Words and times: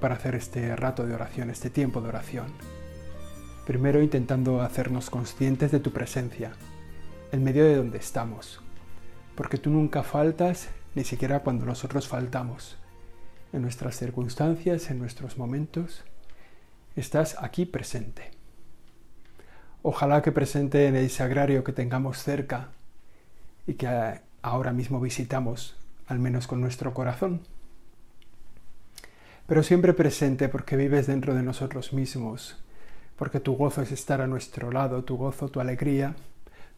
para 0.00 0.14
hacer 0.14 0.34
este 0.34 0.74
rato 0.76 1.06
de 1.06 1.14
oración, 1.14 1.50
este 1.50 1.70
tiempo 1.70 2.00
de 2.00 2.08
oración. 2.08 2.46
Primero 3.66 4.02
intentando 4.02 4.60
hacernos 4.60 5.10
conscientes 5.10 5.70
de 5.72 5.80
tu 5.80 5.92
presencia, 5.92 6.52
en 7.32 7.42
medio 7.42 7.64
de 7.64 7.76
donde 7.76 7.98
estamos, 7.98 8.60
porque 9.34 9.58
tú 9.58 9.70
nunca 9.70 10.02
faltas, 10.02 10.68
ni 10.94 11.04
siquiera 11.04 11.40
cuando 11.40 11.66
nosotros 11.66 12.06
faltamos. 12.08 12.76
En 13.52 13.62
nuestras 13.62 13.96
circunstancias, 13.96 14.90
en 14.90 14.98
nuestros 14.98 15.38
momentos, 15.38 16.04
estás 16.96 17.36
aquí 17.40 17.64
presente. 17.66 18.30
Ojalá 19.82 20.22
que 20.22 20.32
presente 20.32 20.86
en 20.86 20.96
el 20.96 21.10
sagrario 21.10 21.64
que 21.64 21.72
tengamos 21.72 22.18
cerca 22.18 22.70
y 23.66 23.74
que 23.74 24.20
ahora 24.42 24.72
mismo 24.72 25.00
visitamos, 25.00 25.76
al 26.06 26.18
menos 26.18 26.46
con 26.46 26.60
nuestro 26.60 26.94
corazón. 26.94 27.42
Pero 29.46 29.62
siempre 29.62 29.92
presente 29.92 30.48
porque 30.48 30.76
vives 30.76 31.06
dentro 31.06 31.34
de 31.34 31.42
nosotros 31.42 31.92
mismos, 31.92 32.56
porque 33.16 33.40
tu 33.40 33.54
gozo 33.56 33.82
es 33.82 33.92
estar 33.92 34.20
a 34.20 34.26
nuestro 34.26 34.72
lado, 34.72 35.04
tu 35.04 35.16
gozo, 35.16 35.48
tu 35.48 35.60
alegría, 35.60 36.14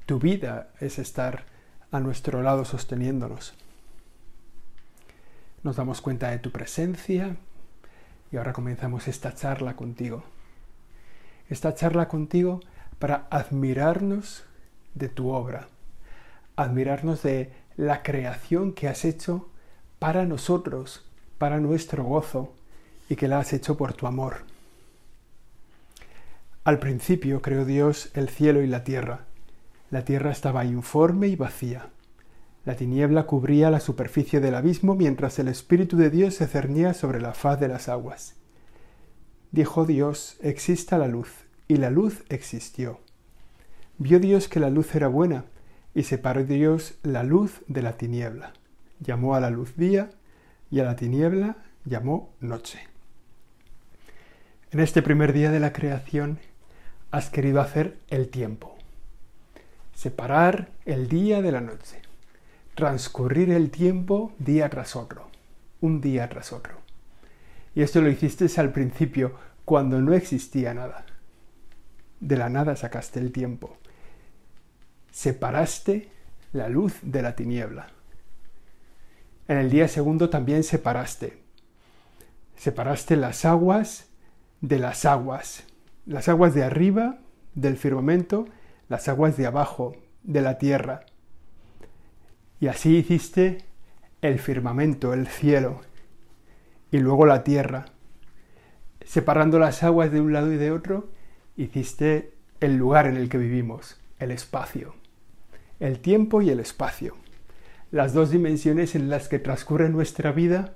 tu 0.04 0.18
vida 0.18 0.70
es 0.80 0.98
estar 0.98 1.44
a 1.90 2.00
nuestro 2.00 2.42
lado 2.42 2.64
sosteniéndonos. 2.64 3.54
Nos 5.62 5.76
damos 5.76 6.00
cuenta 6.00 6.30
de 6.30 6.38
tu 6.38 6.50
presencia 6.50 7.36
y 8.32 8.36
ahora 8.36 8.52
comenzamos 8.52 9.08
esta 9.08 9.34
charla 9.34 9.76
contigo. 9.76 10.24
Esta 11.48 11.74
charla 11.74 12.08
contigo 12.08 12.60
para 12.98 13.26
admirarnos 13.30 14.44
de 14.94 15.08
tu 15.08 15.30
obra 15.30 15.68
admirarnos 16.56 17.22
de 17.22 17.52
la 17.76 18.02
creación 18.02 18.72
que 18.72 18.88
has 18.88 19.04
hecho 19.04 19.48
para 19.98 20.24
nosotros, 20.24 21.04
para 21.38 21.60
nuestro 21.60 22.02
gozo, 22.04 22.54
y 23.08 23.16
que 23.16 23.28
la 23.28 23.38
has 23.38 23.52
hecho 23.52 23.76
por 23.76 23.92
tu 23.92 24.06
amor. 24.06 24.44
Al 26.64 26.78
principio 26.78 27.42
creó 27.42 27.64
Dios 27.64 28.10
el 28.14 28.28
cielo 28.28 28.62
y 28.62 28.66
la 28.66 28.82
tierra. 28.82 29.26
La 29.90 30.04
tierra 30.04 30.32
estaba 30.32 30.64
informe 30.64 31.28
y 31.28 31.36
vacía. 31.36 31.90
La 32.64 32.74
tiniebla 32.74 33.26
cubría 33.26 33.70
la 33.70 33.78
superficie 33.78 34.40
del 34.40 34.56
abismo 34.56 34.96
mientras 34.96 35.38
el 35.38 35.46
Espíritu 35.46 35.96
de 35.96 36.10
Dios 36.10 36.34
se 36.34 36.48
cernía 36.48 36.94
sobre 36.94 37.20
la 37.20 37.32
faz 37.32 37.60
de 37.60 37.68
las 37.68 37.88
aguas. 37.88 38.34
Dijo 39.52 39.86
Dios, 39.86 40.36
exista 40.40 40.98
la 40.98 41.06
luz, 41.06 41.30
y 41.68 41.76
la 41.76 41.90
luz 41.90 42.24
existió. 42.28 42.98
Vio 43.98 44.18
Dios 44.18 44.48
que 44.48 44.58
la 44.58 44.68
luz 44.68 44.92
era 44.96 45.06
buena, 45.06 45.44
y 45.94 46.02
separó 46.02 46.44
Dios 46.44 46.98
la 47.04 47.22
luz 47.22 47.62
de 47.68 47.82
la 47.82 47.96
tiniebla. 47.96 48.52
Llamó 48.98 49.36
a 49.36 49.40
la 49.40 49.50
luz 49.50 49.76
día 49.76 50.10
y 50.70 50.80
a 50.80 50.84
la 50.84 50.96
tiniebla 50.96 51.58
llamó 51.84 52.34
noche. 52.40 52.95
En 54.76 54.82
este 54.82 55.00
primer 55.00 55.32
día 55.32 55.50
de 55.50 55.58
la 55.58 55.72
creación 55.72 56.38
has 57.10 57.30
querido 57.30 57.62
hacer 57.62 57.96
el 58.08 58.28
tiempo, 58.28 58.76
separar 59.94 60.68
el 60.84 61.08
día 61.08 61.40
de 61.40 61.50
la 61.50 61.62
noche, 61.62 62.02
transcurrir 62.74 63.50
el 63.52 63.70
tiempo 63.70 64.34
día 64.38 64.68
tras 64.68 64.94
otro, 64.94 65.30
un 65.80 66.02
día 66.02 66.28
tras 66.28 66.52
otro. 66.52 66.74
Y 67.74 67.80
esto 67.80 68.02
lo 68.02 68.10
hiciste 68.10 68.48
al 68.60 68.70
principio, 68.70 69.32
cuando 69.64 70.02
no 70.02 70.12
existía 70.12 70.74
nada. 70.74 71.06
De 72.20 72.36
la 72.36 72.50
nada 72.50 72.76
sacaste 72.76 73.18
el 73.18 73.32
tiempo 73.32 73.78
separaste 75.10 76.10
la 76.52 76.68
luz 76.68 76.98
de 77.00 77.22
la 77.22 77.34
tiniebla. 77.34 77.86
En 79.48 79.56
el 79.56 79.70
día 79.70 79.88
segundo 79.88 80.28
también 80.28 80.64
separaste. 80.64 81.38
Separaste 82.58 83.16
las 83.16 83.46
aguas 83.46 84.05
de 84.66 84.78
las 84.78 85.04
aguas. 85.04 85.64
Las 86.06 86.28
aguas 86.28 86.54
de 86.54 86.64
arriba 86.64 87.18
del 87.54 87.76
firmamento, 87.76 88.46
las 88.88 89.08
aguas 89.08 89.36
de 89.36 89.46
abajo 89.46 89.96
de 90.22 90.40
la 90.40 90.58
tierra. 90.58 91.06
Y 92.60 92.68
así 92.68 92.96
hiciste 92.96 93.64
el 94.22 94.38
firmamento, 94.38 95.12
el 95.12 95.26
cielo, 95.26 95.80
y 96.90 96.98
luego 96.98 97.26
la 97.26 97.44
tierra. 97.44 97.86
Separando 99.04 99.58
las 99.58 99.82
aguas 99.82 100.10
de 100.10 100.20
un 100.20 100.32
lado 100.32 100.52
y 100.52 100.56
de 100.56 100.70
otro, 100.70 101.10
hiciste 101.56 102.32
el 102.60 102.76
lugar 102.76 103.06
en 103.06 103.16
el 103.16 103.28
que 103.28 103.38
vivimos, 103.38 104.00
el 104.18 104.30
espacio 104.30 104.94
el 105.80 106.00
tiempo 106.00 106.42
y 106.42 106.50
el 106.50 106.60
espacio, 106.60 107.16
las 107.90 108.14
dos 108.14 108.30
dimensiones 108.30 108.94
en 108.94 109.10
las 109.10 109.28
que 109.28 109.38
transcurre 109.38 109.88
nuestra 109.88 110.32
vida 110.32 110.74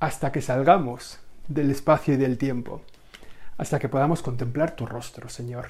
hasta 0.00 0.32
que 0.32 0.42
salgamos 0.42 1.20
del 1.48 1.70
espacio 1.70 2.14
y 2.14 2.16
del 2.16 2.36
tiempo, 2.36 2.82
hasta 3.56 3.78
que 3.78 3.88
podamos 3.88 4.22
contemplar 4.22 4.76
tu 4.76 4.86
rostro, 4.86 5.28
Señor, 5.28 5.66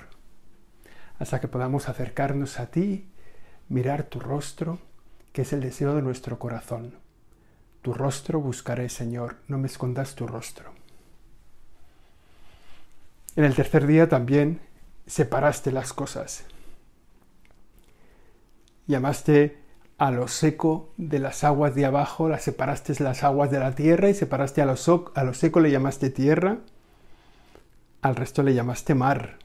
hasta 1.18 1.40
que 1.40 1.48
podamos 1.48 1.88
acercarnos 1.88 2.58
a 2.58 2.66
ti, 2.70 3.08
mirar 3.68 4.04
tu 4.04 4.20
rostro, 4.20 4.78
que 5.32 5.42
es 5.42 5.52
el 5.52 5.60
deseo 5.60 5.94
de 5.94 6.02
nuestro 6.02 6.38
corazón. 6.38 6.94
Tu 7.82 7.92
rostro 7.92 8.40
buscaré, 8.40 8.88
Señor, 8.88 9.36
no 9.48 9.58
me 9.58 9.66
escondas 9.66 10.14
tu 10.14 10.26
rostro. 10.26 10.72
En 13.36 13.44
el 13.44 13.54
tercer 13.54 13.86
día 13.86 14.08
también 14.08 14.60
separaste 15.06 15.72
las 15.72 15.92
cosas, 15.92 16.44
llamaste 18.86 19.58
a 19.98 20.10
lo 20.10 20.28
seco 20.28 20.92
de 20.96 21.18
las 21.18 21.44
aguas 21.44 21.74
de 21.74 21.84
abajo, 21.84 22.28
las 22.28 22.42
separaste 22.42 23.02
las 23.02 23.22
aguas 23.22 23.50
de 23.50 23.58
la 23.58 23.74
tierra 23.74 24.08
y 24.08 24.14
separaste 24.14 24.62
a 24.62 24.66
lo, 24.66 24.74
a 25.14 25.24
lo 25.24 25.34
seco 25.34 25.60
le 25.60 25.70
llamaste 25.70 26.10
tierra, 26.10 26.58
al 28.04 28.16
resto 28.16 28.42
le 28.42 28.52
llamaste 28.52 28.94
mar. 28.94 29.38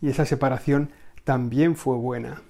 Y 0.00 0.08
esa 0.08 0.24
separación 0.24 0.90
también 1.24 1.76
fue 1.76 1.96
buena. 1.96 2.40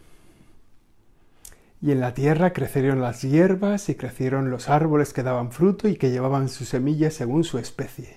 Y 1.82 1.90
en 1.90 2.00
la 2.00 2.14
tierra 2.14 2.52
crecieron 2.52 3.00
las 3.00 3.22
hierbas 3.22 3.88
y 3.88 3.96
crecieron 3.96 4.50
los 4.50 4.68
árboles 4.68 5.12
que 5.12 5.24
daban 5.24 5.50
fruto 5.50 5.88
y 5.88 5.96
que 5.96 6.10
llevaban 6.10 6.48
sus 6.48 6.68
semillas 6.68 7.14
según 7.14 7.42
su 7.42 7.58
especie. 7.58 8.16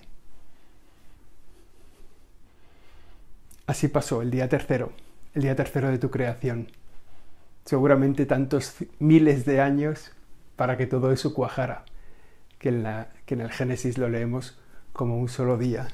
Así 3.66 3.88
pasó 3.88 4.22
el 4.22 4.30
día 4.30 4.47
tercero, 4.47 4.92
el 5.34 5.42
día 5.42 5.56
tercero 5.56 5.90
de 5.90 5.97
tu 5.97 6.12
creación 6.12 6.68
seguramente 7.66 8.25
tantos 8.25 8.75
miles 9.00 9.46
de 9.46 9.62
años 9.62 10.12
para 10.56 10.78
que 10.78 10.86
todo 10.86 11.12
eso 11.12 11.34
cuajara, 11.34 11.86
que 12.59 12.69
en, 12.69 12.84
la, 12.84 13.09
que 13.25 13.36
en 13.36 13.42
el 13.42 13.52
Génesis 13.52 13.97
lo 13.97 14.09
leemos 14.09 14.59
como 14.92 15.18
un 15.18 15.30
solo 15.30 15.58
día. 15.58 15.88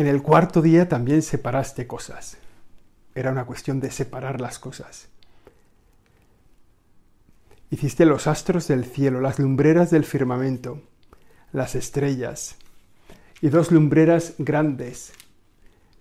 En 0.00 0.06
el 0.06 0.22
cuarto 0.22 0.62
día 0.62 0.88
también 0.88 1.20
separaste 1.20 1.86
cosas. 1.86 2.38
Era 3.14 3.32
una 3.32 3.44
cuestión 3.44 3.80
de 3.80 3.90
separar 3.90 4.40
las 4.40 4.58
cosas. 4.58 5.08
Hiciste 7.68 8.06
los 8.06 8.26
astros 8.26 8.66
del 8.66 8.86
cielo, 8.86 9.20
las 9.20 9.38
lumbreras 9.38 9.90
del 9.90 10.06
firmamento, 10.06 10.80
las 11.52 11.74
estrellas, 11.74 12.56
y 13.42 13.50
dos 13.50 13.70
lumbreras 13.72 14.36
grandes 14.38 15.12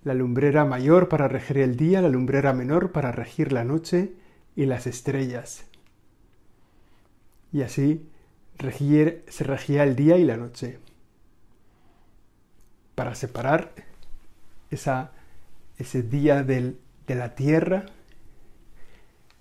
la 0.05 0.13
lumbrera 0.13 0.63
mayor 0.63 1.09
para 1.09 1.27
regir 1.27 1.57
el 1.57 1.75
día, 1.75 2.01
la 2.01 2.07
lumbrera 2.07 2.53
menor 2.53 2.93
para 2.93 3.11
regir 3.11 3.51
la 3.51 3.65
noche 3.65 4.13
y 4.55 4.65
las 4.65 4.87
estrellas. 4.87 5.65
Y 7.51 7.63
así 7.63 8.07
se 8.57 9.43
regía 9.43 9.83
el 9.83 9.97
día 9.97 10.15
y 10.15 10.23
la 10.23 10.37
noche. 10.37 10.79
Para 12.95 13.13
separar 13.13 13.88
esa, 14.69 15.11
ese 15.77 16.03
día 16.03 16.43
de 16.43 16.75
la 17.07 17.35
tierra, 17.35 17.85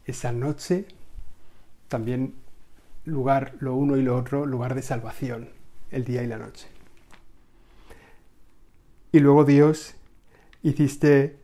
esa 0.05 0.33
noche, 0.33 0.87
también 1.89 2.35
lugar, 3.05 3.55
lo 3.61 3.75
uno 3.75 3.97
y 3.97 4.03
lo 4.03 4.17
otro, 4.17 4.47
lugar 4.47 4.75
de 4.75 4.83
salvación, 4.83 5.51
el 5.91 6.05
día 6.05 6.23
y 6.23 6.27
la 6.27 6.39
noche. 6.39 6.69
Y 9.13 9.21
luego 9.21 9.45
Dios 9.45 9.95
hiciste 10.63 11.39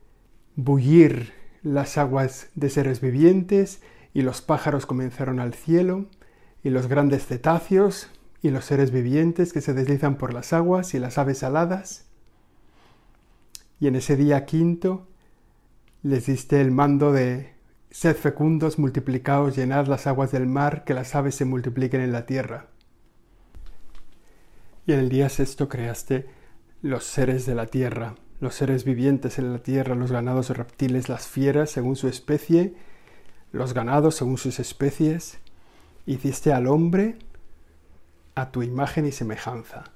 bullir 0.54 1.32
las 1.62 1.96
aguas 1.96 2.48
de 2.54 2.68
seres 2.68 3.00
vivientes 3.00 3.80
y 4.12 4.22
los 4.22 4.42
pájaros 4.42 4.86
comenzaron 4.86 5.40
al 5.40 5.54
cielo 5.54 6.06
y 6.62 6.70
los 6.70 6.86
grandes 6.86 7.26
cetáceos 7.26 8.08
y 8.42 8.50
los 8.50 8.66
seres 8.66 8.90
vivientes 8.90 9.52
que 9.52 9.62
se 9.62 9.72
deslizan 9.72 10.16
por 10.16 10.34
las 10.34 10.52
aguas 10.52 10.94
y 10.94 10.98
las 10.98 11.16
aves 11.16 11.42
aladas. 11.42 12.04
Y 13.84 13.86
en 13.86 13.96
ese 13.96 14.16
día 14.16 14.46
quinto 14.46 15.08
les 16.02 16.24
diste 16.24 16.58
el 16.62 16.70
mando 16.70 17.12
de 17.12 17.52
sed 17.90 18.16
fecundos, 18.16 18.78
multiplicaos, 18.78 19.56
llenad 19.56 19.88
las 19.88 20.06
aguas 20.06 20.32
del 20.32 20.46
mar, 20.46 20.84
que 20.84 20.94
las 20.94 21.14
aves 21.14 21.34
se 21.34 21.44
multipliquen 21.44 22.00
en 22.00 22.10
la 22.10 22.24
tierra. 22.24 22.68
Y 24.86 24.94
en 24.94 25.00
el 25.00 25.10
día 25.10 25.28
sexto 25.28 25.68
creaste 25.68 26.26
los 26.80 27.04
seres 27.04 27.44
de 27.44 27.54
la 27.54 27.66
tierra, 27.66 28.14
los 28.40 28.54
seres 28.54 28.84
vivientes 28.84 29.38
en 29.38 29.52
la 29.52 29.58
tierra, 29.58 29.94
los 29.94 30.10
ganados 30.10 30.48
reptiles, 30.48 31.10
las 31.10 31.26
fieras 31.26 31.68
según 31.68 31.96
su 31.96 32.08
especie, 32.08 32.74
los 33.52 33.74
ganados 33.74 34.14
según 34.14 34.38
sus 34.38 34.60
especies. 34.60 35.40
Hiciste 36.06 36.54
al 36.54 36.68
hombre 36.68 37.18
a 38.34 38.50
tu 38.50 38.62
imagen 38.62 39.04
y 39.04 39.12
semejanza. 39.12 39.93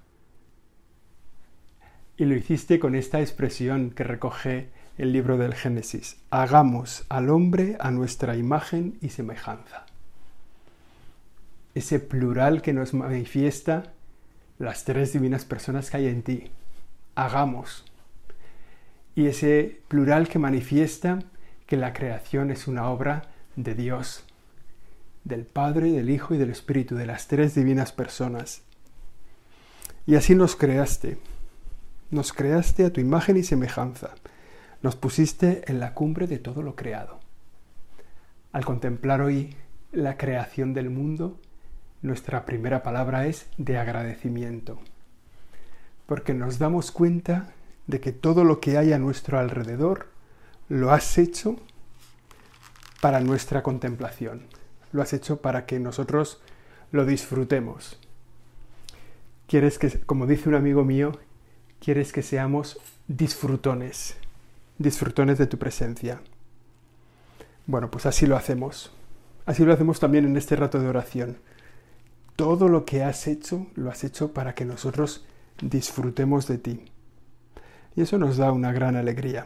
Y 2.18 2.24
lo 2.24 2.34
hiciste 2.34 2.80
con 2.80 2.96
esta 2.96 3.20
expresión 3.20 3.90
que 3.90 4.02
recoge 4.02 4.68
el 4.98 5.12
libro 5.12 5.38
del 5.38 5.54
Génesis. 5.54 6.16
Hagamos 6.30 7.04
al 7.08 7.30
hombre 7.30 7.76
a 7.78 7.92
nuestra 7.92 8.36
imagen 8.36 8.98
y 9.00 9.10
semejanza. 9.10 9.86
Ese 11.76 12.00
plural 12.00 12.60
que 12.60 12.72
nos 12.72 12.92
manifiesta 12.92 13.92
las 14.58 14.84
tres 14.84 15.12
divinas 15.12 15.44
personas 15.44 15.90
que 15.90 15.98
hay 15.98 16.06
en 16.08 16.22
ti. 16.22 16.50
Hagamos. 17.14 17.84
Y 19.14 19.26
ese 19.26 19.80
plural 19.86 20.28
que 20.28 20.40
manifiesta 20.40 21.20
que 21.66 21.76
la 21.76 21.92
creación 21.92 22.50
es 22.50 22.66
una 22.66 22.88
obra 22.90 23.30
de 23.54 23.76
Dios, 23.76 24.24
del 25.22 25.44
Padre, 25.44 25.92
del 25.92 26.10
Hijo 26.10 26.34
y 26.34 26.38
del 26.38 26.50
Espíritu, 26.50 26.96
de 26.96 27.06
las 27.06 27.28
tres 27.28 27.54
divinas 27.54 27.92
personas. 27.92 28.62
Y 30.04 30.16
así 30.16 30.34
nos 30.34 30.56
creaste. 30.56 31.18
Nos 32.10 32.32
creaste 32.32 32.87
a 32.87 32.93
tu 32.93 33.00
imagen 33.00 33.37
y 33.37 33.43
semejanza. 33.43 34.14
Nos 34.81 34.96
pusiste 34.96 35.70
en 35.70 35.78
la 35.78 35.93
cumbre 35.93 36.26
de 36.26 36.38
todo 36.38 36.62
lo 36.62 36.75
creado. 36.75 37.20
Al 38.50 38.64
contemplar 38.64 39.20
hoy 39.20 39.55
la 39.93 40.16
creación 40.16 40.72
del 40.72 40.88
mundo, 40.88 41.38
nuestra 42.00 42.46
primera 42.46 42.82
palabra 42.82 43.26
es 43.26 43.46
de 43.58 43.76
agradecimiento, 43.76 44.78
porque 46.06 46.32
nos 46.32 46.58
damos 46.58 46.93
cuenta 46.93 47.52
de 47.87 48.00
que 48.00 48.12
todo 48.12 48.43
lo 48.44 48.61
que 48.61 48.78
hay 48.78 48.94
a 48.94 48.99
nuestro 48.99 49.38
alrededor 49.38 50.08
lo 50.70 50.93
has 50.93 51.19
hecho 51.19 51.56
para 53.02 53.20
nuestra 53.20 53.62
contemplación, 53.62 54.46
lo 54.93 55.02
has 55.02 55.12
hecho 55.12 55.43
para 55.43 55.66
que 55.66 55.78
nosotros 55.78 56.40
lo 56.90 57.04
disfrutemos. 57.04 57.99
Quieres 59.46 59.78
que, 59.78 60.00
como 60.00 60.26
dice 60.26 60.49
un 60.49 60.54
amigo 60.54 60.84
mío, 60.84 61.12
quieres 61.80 62.12
que 62.12 62.22
seamos 62.22 62.78
disfrutones, 63.06 64.16
disfrutones 64.78 65.38
de 65.38 65.46
tu 65.46 65.58
presencia. 65.58 66.20
Bueno, 67.66 67.90
pues 67.90 68.06
así 68.06 68.26
lo 68.26 68.36
hacemos. 68.36 68.92
Así 69.46 69.64
lo 69.64 69.72
hacemos 69.72 70.00
también 70.00 70.26
en 70.26 70.36
este 70.36 70.56
rato 70.56 70.78
de 70.80 70.88
oración 70.88 71.38
todo 72.38 72.69
lo 72.69 72.84
que 72.84 73.02
has 73.02 73.26
hecho 73.26 73.66
lo 73.75 73.90
has 73.90 74.04
hecho 74.04 74.32
para 74.32 74.54
que 74.54 74.64
nosotros 74.64 75.26
disfrutemos 75.60 76.46
de 76.46 76.58
ti. 76.58 76.84
Y 77.96 78.02
eso 78.02 78.16
nos 78.16 78.36
da 78.36 78.52
una 78.52 78.70
gran 78.70 78.94
alegría. 78.94 79.44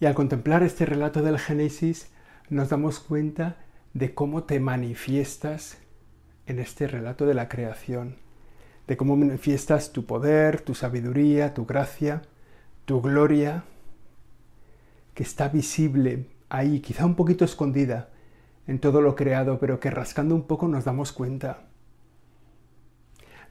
Y 0.00 0.06
al 0.06 0.14
contemplar 0.14 0.62
este 0.62 0.86
relato 0.86 1.20
del 1.20 1.38
Génesis 1.38 2.08
nos 2.48 2.70
damos 2.70 2.98
cuenta 2.98 3.58
de 3.92 4.14
cómo 4.14 4.44
te 4.44 4.58
manifiestas 4.58 5.76
en 6.46 6.60
este 6.60 6.86
relato 6.86 7.26
de 7.26 7.34
la 7.34 7.50
creación, 7.50 8.16
de 8.88 8.96
cómo 8.96 9.16
manifiestas 9.16 9.92
tu 9.92 10.06
poder, 10.06 10.62
tu 10.62 10.74
sabiduría, 10.74 11.52
tu 11.52 11.66
gracia, 11.66 12.22
tu 12.86 13.02
gloria, 13.02 13.64
que 15.12 15.22
está 15.22 15.48
visible 15.48 16.26
ahí, 16.48 16.80
quizá 16.80 17.04
un 17.04 17.14
poquito 17.14 17.44
escondida, 17.44 18.08
en 18.66 18.78
todo 18.78 19.02
lo 19.02 19.14
creado, 19.14 19.58
pero 19.58 19.78
que 19.78 19.90
rascando 19.90 20.34
un 20.34 20.42
poco 20.42 20.68
nos 20.68 20.84
damos 20.84 21.12
cuenta. 21.12 21.68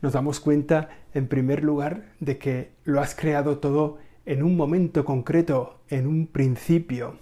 Nos 0.02 0.14
damos 0.14 0.40
cuenta, 0.40 0.90
en 1.14 1.28
primer 1.28 1.64
lugar, 1.64 2.14
de 2.20 2.40
que 2.40 2.72
lo 2.84 3.00
has 3.00 3.14
creado 3.14 3.60
todo 3.60 4.00
en 4.26 4.42
un 4.42 4.58
momento 4.58 5.06
concreto, 5.06 5.82
en 5.90 6.08
un 6.08 6.28
principio. 6.28 7.18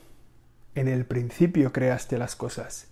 En 0.74 0.88
el 0.88 1.06
principio 1.06 1.74
creaste 1.74 2.18
las 2.18 2.36
cosas. 2.36 2.88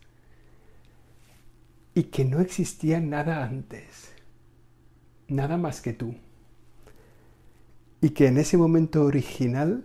Y 1.94 2.04
que 2.04 2.26
no 2.26 2.40
existía 2.40 3.00
nada 3.00 3.44
antes. 3.44 4.13
Nada 5.28 5.58
más 5.58 5.82
que 5.82 5.94
tú. 5.94 6.16
Y 8.02 8.10
que 8.10 8.28
en 8.28 8.38
ese 8.38 8.58
momento 8.58 9.04
original, 9.04 9.84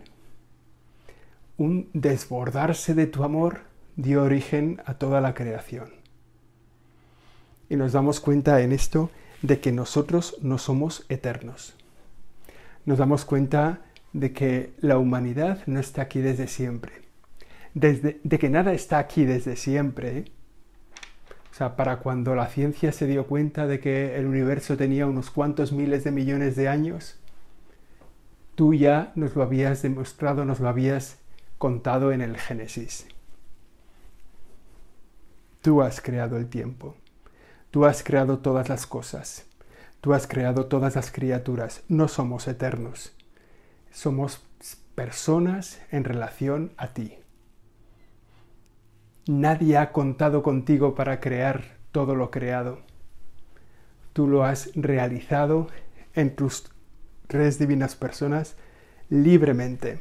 un 1.56 1.88
desbordarse 1.92 2.94
de 2.94 3.06
tu 3.06 3.24
amor 3.24 3.62
dio 3.96 4.22
origen 4.22 4.80
a 4.86 4.94
toda 4.94 5.20
la 5.20 5.34
creación. 5.34 5.90
Y 7.68 7.76
nos 7.76 7.92
damos 7.92 8.20
cuenta 8.20 8.60
en 8.62 8.72
esto 8.72 9.10
de 9.42 9.60
que 9.60 9.72
nosotros 9.72 10.36
no 10.40 10.58
somos 10.58 11.04
eternos. 11.08 11.76
Nos 12.86 12.98
damos 12.98 13.24
cuenta 13.24 13.82
de 14.12 14.32
que 14.32 14.72
la 14.80 14.98
humanidad 14.98 15.66
no 15.66 15.80
está 15.80 16.02
aquí 16.02 16.20
desde 16.20 16.46
siempre. 16.46 16.92
Desde, 17.74 18.20
de 18.24 18.38
que 18.38 18.48
nada 18.48 18.72
está 18.72 18.98
aquí 18.98 19.24
desde 19.24 19.56
siempre. 19.56 20.24
Sea, 21.58 21.74
para 21.74 21.96
cuando 21.96 22.36
la 22.36 22.46
ciencia 22.46 22.92
se 22.92 23.08
dio 23.08 23.26
cuenta 23.26 23.66
de 23.66 23.80
que 23.80 24.16
el 24.16 24.26
universo 24.26 24.76
tenía 24.76 25.06
unos 25.06 25.28
cuantos 25.32 25.72
miles 25.72 26.04
de 26.04 26.12
millones 26.12 26.54
de 26.54 26.68
años, 26.68 27.16
tú 28.54 28.74
ya 28.74 29.10
nos 29.16 29.34
lo 29.34 29.42
habías 29.42 29.82
demostrado, 29.82 30.44
nos 30.44 30.60
lo 30.60 30.68
habías 30.68 31.18
contado 31.58 32.12
en 32.12 32.20
el 32.20 32.36
Génesis. 32.36 33.08
Tú 35.60 35.82
has 35.82 36.00
creado 36.00 36.36
el 36.36 36.48
tiempo. 36.48 36.94
Tú 37.72 37.86
has 37.86 38.04
creado 38.04 38.38
todas 38.38 38.68
las 38.68 38.86
cosas. 38.86 39.44
Tú 40.00 40.14
has 40.14 40.28
creado 40.28 40.66
todas 40.66 40.94
las 40.94 41.10
criaturas. 41.10 41.82
No 41.88 42.06
somos 42.06 42.46
eternos. 42.46 43.16
Somos 43.90 44.44
personas 44.94 45.80
en 45.90 46.04
relación 46.04 46.70
a 46.76 46.94
ti. 46.94 47.17
Nadie 49.28 49.76
ha 49.76 49.92
contado 49.92 50.42
contigo 50.42 50.94
para 50.94 51.20
crear 51.20 51.76
todo 51.92 52.14
lo 52.14 52.30
creado. 52.30 52.78
Tú 54.14 54.26
lo 54.26 54.42
has 54.42 54.70
realizado 54.74 55.68
en 56.14 56.34
tus 56.34 56.70
tres 57.26 57.58
divinas 57.58 57.94
personas 57.94 58.56
libremente, 59.10 59.98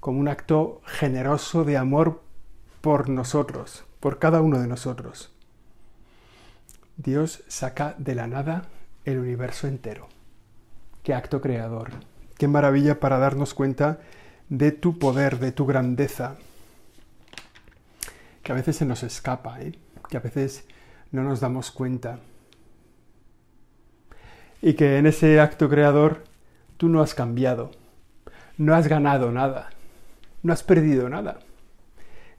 como 0.00 0.18
un 0.18 0.26
acto 0.26 0.80
generoso 0.84 1.62
de 1.62 1.76
amor 1.76 2.24
por 2.80 3.08
nosotros, 3.08 3.84
por 4.00 4.18
cada 4.18 4.40
uno 4.40 4.58
de 4.58 4.66
nosotros. 4.66 5.32
Dios 6.96 7.44
saca 7.46 7.94
de 7.98 8.16
la 8.16 8.26
nada 8.26 8.64
el 9.04 9.20
universo 9.20 9.68
entero. 9.68 10.08
Qué 11.04 11.14
acto 11.14 11.40
creador. 11.40 11.90
Qué 12.36 12.48
maravilla 12.48 12.98
para 12.98 13.18
darnos 13.18 13.54
cuenta 13.54 14.00
de 14.48 14.72
tu 14.72 14.98
poder, 14.98 15.38
de 15.38 15.52
tu 15.52 15.66
grandeza. 15.66 16.36
Que 18.46 18.52
a 18.52 18.54
veces 18.54 18.76
se 18.76 18.84
nos 18.84 19.02
escapa, 19.02 19.60
¿eh? 19.60 19.72
que 20.08 20.16
a 20.16 20.20
veces 20.20 20.64
no 21.10 21.24
nos 21.24 21.40
damos 21.40 21.72
cuenta. 21.72 22.20
Y 24.62 24.74
que 24.74 24.98
en 24.98 25.06
ese 25.06 25.40
acto 25.40 25.68
creador 25.68 26.22
tú 26.76 26.88
no 26.88 27.02
has 27.02 27.12
cambiado, 27.12 27.72
no 28.56 28.76
has 28.76 28.86
ganado 28.86 29.32
nada, 29.32 29.70
no 30.44 30.52
has 30.52 30.62
perdido 30.62 31.08
nada. 31.08 31.40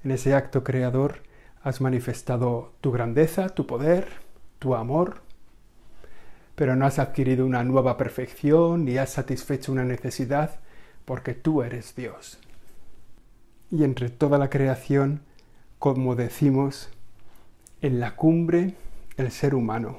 En 0.06 0.12
ese 0.12 0.34
acto 0.34 0.64
creador 0.64 1.28
Has 1.68 1.82
manifestado 1.82 2.72
tu 2.80 2.94
grandeza, 2.94 3.50
tu 3.50 3.68
poder, 3.68 4.08
tu 4.58 4.74
amor, 4.74 5.18
pero 6.56 6.78
no 6.78 6.86
has 6.86 6.98
adquirido 6.98 7.46
una 7.46 7.66
nueva 7.66 7.98
perfección 7.98 8.86
ni 8.86 8.98
has 8.98 9.10
satisfecho 9.10 9.74
una 9.74 9.84
necesidad 9.84 10.62
porque 11.04 11.34
tú 11.34 11.64
eres 11.64 11.94
Dios. 11.94 12.40
Y 13.70 13.84
entre 13.84 14.10
toda 14.10 14.38
la 14.38 14.50
creación, 14.50 15.24
como 15.80 16.16
decimos, 16.16 16.90
en 17.82 18.00
la 18.00 18.16
cumbre 18.16 18.76
el 19.18 19.32
ser 19.32 19.56
humano. 19.56 19.98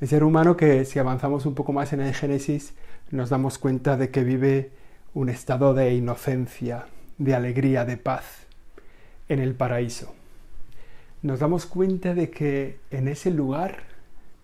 El 0.00 0.08
ser 0.08 0.24
humano 0.24 0.56
que 0.56 0.84
si 0.84 0.98
avanzamos 0.98 1.46
un 1.46 1.54
poco 1.54 1.72
más 1.72 1.92
en 1.92 2.00
el 2.00 2.14
Génesis 2.14 2.74
nos 3.10 3.30
damos 3.30 3.58
cuenta 3.58 3.96
de 3.96 4.10
que 4.10 4.24
vive 4.24 4.70
un 5.14 5.28
estado 5.28 5.74
de 5.74 5.94
inocencia, 5.94 6.86
de 7.18 7.34
alegría, 7.34 7.84
de 7.84 7.96
paz 7.96 8.46
en 9.28 9.38
el 9.40 9.54
paraíso 9.54 10.12
nos 11.26 11.40
damos 11.40 11.66
cuenta 11.66 12.14
de 12.14 12.30
que 12.30 12.78
en 12.90 13.08
ese 13.08 13.30
lugar 13.30 13.84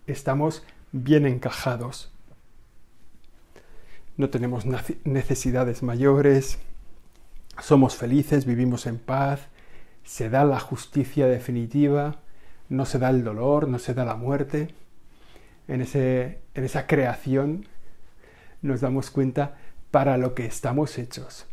estamos 0.05 0.63
bien 0.91 1.25
encajados. 1.25 2.11
No 4.17 4.29
tenemos 4.29 4.65
necesidades 5.05 5.81
mayores, 5.81 6.59
somos 7.61 7.95
felices, 7.95 8.45
vivimos 8.45 8.85
en 8.85 8.97
paz, 8.99 9.47
se 10.03 10.29
da 10.29 10.45
la 10.45 10.59
justicia 10.59 11.27
definitiva, 11.27 12.17
no 12.69 12.85
se 12.85 12.99
da 12.99 13.09
el 13.09 13.23
dolor, 13.23 13.67
no 13.67 13.79
se 13.79 13.93
da 13.93 14.05
la 14.05 14.15
muerte. 14.15 14.73
En, 15.67 15.81
ese, 15.81 16.39
en 16.53 16.63
esa 16.63 16.87
creación 16.87 17.65
nos 18.61 18.81
damos 18.81 19.11
cuenta 19.11 19.57
para 19.91 20.17
lo 20.17 20.33
que 20.33 20.45
estamos 20.45 20.97
hechos. 20.97 21.45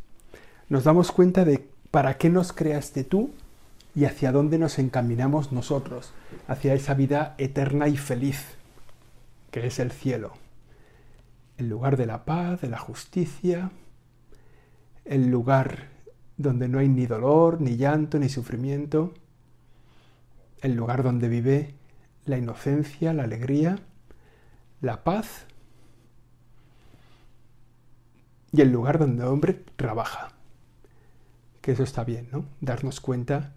Nos 0.68 0.84
damos 0.84 1.12
cuenta 1.12 1.44
de 1.44 1.68
para 1.90 2.16
qué 2.16 2.30
nos 2.30 2.52
creaste 2.52 3.04
tú 3.04 3.30
y 3.94 4.04
hacia 4.04 4.32
dónde 4.32 4.58
nos 4.58 4.78
encaminamos 4.78 5.52
nosotros, 5.52 6.12
hacia 6.46 6.74
esa 6.74 6.94
vida 6.94 7.34
eterna 7.38 7.88
y 7.88 7.96
feliz, 7.96 8.44
que 9.50 9.66
es 9.66 9.78
el 9.78 9.90
cielo. 9.90 10.32
El 11.58 11.68
lugar 11.68 11.96
de 11.96 12.06
la 12.06 12.24
paz, 12.24 12.60
de 12.60 12.68
la 12.68 12.78
justicia, 12.78 13.70
el 15.04 15.28
lugar 15.28 15.88
donde 16.40 16.68
no 16.68 16.78
hay 16.78 16.88
ni 16.88 17.06
dolor, 17.06 17.60
ni 17.60 17.76
llanto, 17.76 18.18
ni 18.18 18.30
sufrimiento, 18.30 19.12
el 20.62 20.74
lugar 20.74 21.02
donde 21.02 21.28
vive 21.28 21.74
la 22.24 22.38
inocencia, 22.38 23.12
la 23.12 23.24
alegría, 23.24 23.78
la 24.80 25.04
paz 25.04 25.46
y 28.52 28.62
el 28.62 28.72
lugar 28.72 28.98
donde 28.98 29.22
el 29.22 29.28
hombre 29.28 29.62
trabaja. 29.76 30.32
Que 31.60 31.72
eso 31.72 31.82
está 31.82 32.04
bien, 32.04 32.28
¿no? 32.32 32.46
Darnos 32.62 33.02
cuenta 33.02 33.52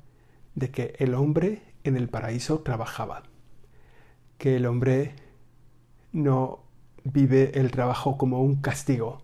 de 0.55 0.69
que 0.69 0.93
el 0.99 1.13
hombre 1.13 1.61
en 1.85 1.95
el 1.95 2.09
paraíso 2.09 2.59
trabajaba, 2.59 3.23
que 4.37 4.57
el 4.57 4.65
hombre 4.65 5.15
no 6.11 6.63
vive 7.05 7.57
el 7.57 7.71
trabajo 7.71 8.17
como 8.17 8.41
un 8.41 8.57
castigo, 8.57 9.21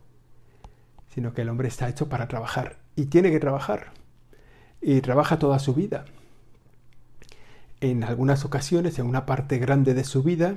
sino 1.09 1.33
que 1.33 1.41
el 1.41 1.49
hombre 1.49 1.67
está 1.67 1.89
hecho 1.89 2.07
para 2.07 2.29
trabajar 2.29 2.79
y 2.99 3.05
tiene 3.05 3.31
que 3.31 3.39
trabajar 3.39 3.91
y 4.81 4.99
trabaja 4.99 5.39
toda 5.39 5.59
su 5.59 5.73
vida. 5.73 6.03
En 7.79 8.03
algunas 8.03 8.43
ocasiones, 8.43 8.99
en 8.99 9.05
una 9.05 9.25
parte 9.25 9.57
grande 9.57 9.93
de 9.93 10.03
su 10.03 10.21
vida, 10.21 10.55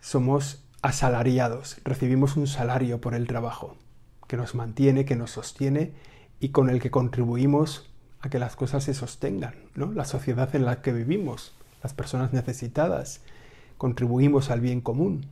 somos 0.00 0.64
asalariados, 0.82 1.80
recibimos 1.84 2.36
un 2.36 2.48
salario 2.48 3.00
por 3.00 3.14
el 3.14 3.28
trabajo, 3.28 3.76
que 4.26 4.36
nos 4.36 4.56
mantiene, 4.56 5.04
que 5.04 5.14
nos 5.14 5.30
sostiene 5.30 5.92
y 6.40 6.48
con 6.48 6.70
el 6.70 6.80
que 6.80 6.90
contribuimos 6.90 7.88
a 8.20 8.28
que 8.28 8.40
las 8.40 8.56
cosas 8.56 8.82
se 8.82 8.94
sostengan, 8.94 9.54
¿no? 9.76 9.92
La 9.92 10.04
sociedad 10.04 10.52
en 10.56 10.64
la 10.64 10.82
que 10.82 10.92
vivimos, 10.92 11.54
las 11.84 11.94
personas 11.94 12.32
necesitadas, 12.32 13.20
contribuimos 13.78 14.50
al 14.50 14.60
bien 14.60 14.80
común. 14.80 15.26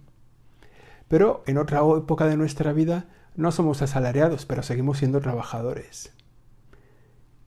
Pero 1.09 1.43
en 1.47 1.59
otra 1.59 1.81
época 1.81 2.27
de 2.27 2.37
nuestra 2.37 2.73
vida 2.73 3.07
no 3.39 3.53
somos 3.53 3.83
asalariados, 3.83 4.47
pero 4.47 4.65
seguimos 4.65 4.99
siendo 4.99 5.21
trabajadores. 5.21 6.13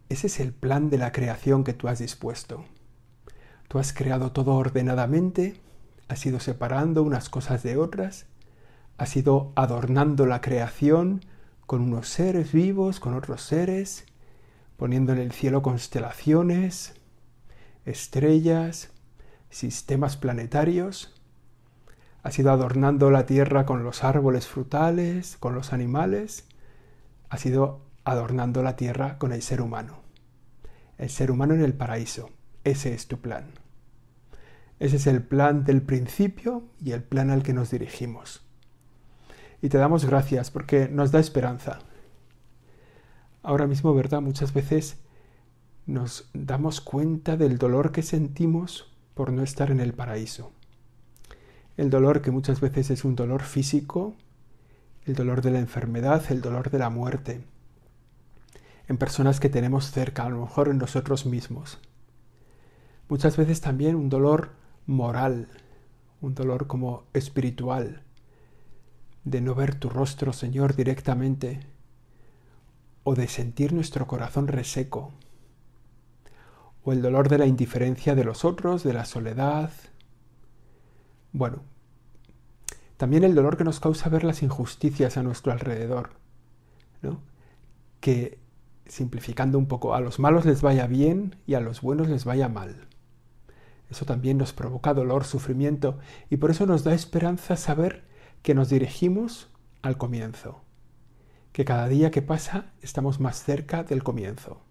Ese 0.08 0.28
es 0.28 0.40
el 0.40 0.54
plan 0.54 0.90
de 0.90 0.98
la 0.98 1.12
creación 1.12 1.66
que 1.66 1.74
tú 1.74 1.90
has 1.90 2.00
dispuesto. 2.00 2.64
Tú 3.68 3.78
has 3.78 3.92
creado 3.92 4.32
todo 4.32 4.56
ordenadamente, 4.56 5.60
has 6.08 6.26
ido 6.26 6.40
separando 6.40 7.04
unas 7.04 7.28
cosas 7.28 7.62
de 7.62 7.76
otras, 7.76 8.26
has 8.98 9.18
ido 9.18 9.52
adornando 9.56 10.26
la 10.26 10.40
creación 10.40 11.26
con 11.68 11.82
unos 11.82 12.08
seres 12.08 12.54
vivos, 12.54 13.02
con 13.02 13.14
otros 13.14 13.42
seres, 13.42 14.06
poniendo 14.78 15.12
en 15.12 15.20
el 15.20 15.34
cielo 15.34 15.62
constelaciones, 15.62 16.94
estrellas, 17.86 18.92
sistemas 19.50 20.16
planetarios. 20.16 21.21
Has 22.24 22.38
ido 22.38 22.52
adornando 22.52 23.10
la 23.10 23.26
tierra 23.26 23.66
con 23.66 23.84
los 23.84 24.04
árboles 24.04 24.48
frutales, 24.48 25.38
con 25.38 25.56
los 25.56 25.74
animales. 25.74 26.48
Has 27.30 27.46
ido 27.46 27.82
adornando 28.04 28.62
la 28.62 28.76
tierra 28.76 29.18
con 29.18 29.34
el 29.34 29.42
ser 29.42 29.62
humano. 29.62 30.02
El 30.98 31.10
ser 31.10 31.32
humano 31.32 31.56
en 31.56 31.64
el 31.64 31.74
paraíso. 31.74 32.30
Ese 32.64 32.94
es 32.94 33.08
tu 33.08 33.20
plan. 33.20 33.46
Ese 34.80 34.98
es 34.98 35.08
el 35.08 35.24
plan 35.24 35.64
del 35.64 35.82
principio 35.82 36.64
y 36.80 36.92
el 36.92 37.04
plan 37.04 37.30
al 37.32 37.44
que 37.44 37.54
nos 37.54 37.72
dirigimos. 37.72 38.42
Y 39.62 39.70
te 39.70 39.78
damos 39.78 40.06
gracias 40.06 40.52
porque 40.52 40.90
nos 40.90 41.12
da 41.12 41.20
esperanza 41.20 41.80
ahora 43.44 43.68
mismo, 43.68 43.94
¿verdad? 43.94 44.22
Muchas 44.22 44.54
veces 44.54 44.98
nos 45.86 46.30
damos 46.34 46.82
cuenta 46.82 47.38
del 47.38 47.58
dolor 47.58 47.92
que 47.92 48.04
sentimos 48.04 48.92
por 49.14 49.32
no 49.32 49.44
estar 49.44 49.72
en 49.72 49.80
el 49.80 49.94
paraíso. 49.94 50.52
El 51.82 51.90
dolor 51.90 52.22
que 52.22 52.30
muchas 52.30 52.62
veces 52.62 52.92
es 52.92 53.04
un 53.06 53.16
dolor 53.16 53.42
físico, 53.42 54.14
el 55.06 55.16
dolor 55.16 55.42
de 55.42 55.50
la 55.50 55.58
enfermedad, 55.58 56.24
el 56.30 56.40
dolor 56.40 56.70
de 56.70 56.78
la 56.78 56.92
muerte, 56.92 57.44
en 58.88 58.98
personas 59.00 59.40
que 59.40 59.50
tenemos 59.50 59.90
cerca, 59.90 60.26
a 60.26 60.30
lo 60.30 60.42
mejor 60.42 60.68
en 60.68 60.78
nosotros 60.78 61.26
mismos. 61.26 61.80
Muchas 63.10 63.36
veces 63.36 63.62
también 63.62 63.96
un 63.96 64.10
dolor 64.10 64.52
moral, 64.86 65.48
un 66.22 66.36
dolor 66.36 66.68
como 66.68 67.06
espiritual, 67.14 68.04
de 69.24 69.42
no 69.42 69.56
ver 69.56 69.74
tu 69.74 69.90
rostro, 69.90 70.34
Señor, 70.34 70.76
directamente, 70.76 71.62
o 73.04 73.16
de 73.16 73.28
sentir 73.28 73.74
nuestro 73.74 74.06
corazón 74.06 74.48
reseco, 74.48 75.14
o 76.84 76.94
el 76.94 77.02
dolor 77.02 77.28
de 77.28 77.40
la 77.40 77.48
indiferencia 77.48 78.14
de 78.14 78.24
los 78.24 78.46
otros, 78.46 78.84
de 78.84 78.94
la 78.94 79.06
soledad. 79.06 79.72
Bueno, 81.34 81.71
también 83.02 83.24
el 83.24 83.34
dolor 83.34 83.58
que 83.58 83.64
nos 83.64 83.80
causa 83.80 84.10
ver 84.10 84.24
las 84.24 84.44
injusticias 84.44 85.18
a 85.18 85.24
nuestro 85.24 85.52
alrededor, 85.52 86.12
¿no? 87.02 87.20
Que, 88.00 88.38
simplificando 88.86 89.58
un 89.58 89.66
poco, 89.66 89.96
a 89.96 90.02
los 90.02 90.20
malos 90.20 90.46
les 90.46 90.62
vaya 90.62 90.86
bien 90.86 91.36
y 91.48 91.56
a 91.56 91.62
los 91.62 91.82
buenos 91.82 92.10
les 92.10 92.26
vaya 92.26 92.48
mal. 92.48 92.88
Eso 93.90 94.06
también 94.06 94.38
nos 94.38 94.54
provoca 94.54 94.94
dolor, 94.94 95.24
sufrimiento, 95.24 95.98
y 96.30 96.38
por 96.38 96.52
eso 96.52 96.68
nos 96.68 96.84
da 96.84 96.94
esperanza 96.94 97.56
saber 97.56 98.04
que 98.44 98.54
nos 98.54 98.70
dirigimos 98.70 99.50
al 99.82 99.98
comienzo, 99.98 100.62
que 101.54 101.66
cada 101.66 101.88
día 101.88 102.12
que 102.12 102.22
pasa 102.22 102.72
estamos 102.84 103.20
más 103.20 103.44
cerca 103.44 103.84
del 103.84 104.04
comienzo, 104.04 104.62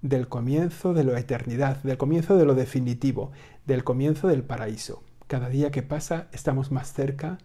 del 0.00 0.28
comienzo 0.28 0.94
de 0.94 1.02
la 1.02 1.18
eternidad, 1.18 1.82
del 1.82 1.98
comienzo 1.98 2.36
de 2.36 2.44
lo 2.44 2.54
definitivo, 2.54 3.32
del 3.66 3.82
comienzo 3.82 4.28
del 4.28 4.44
paraíso. 4.44 5.02
Cada 5.30 5.48
día 5.48 5.70
que 5.70 5.84
pasa 5.84 6.26
estamos 6.32 6.72
más 6.72 6.92
cerca 6.92 7.38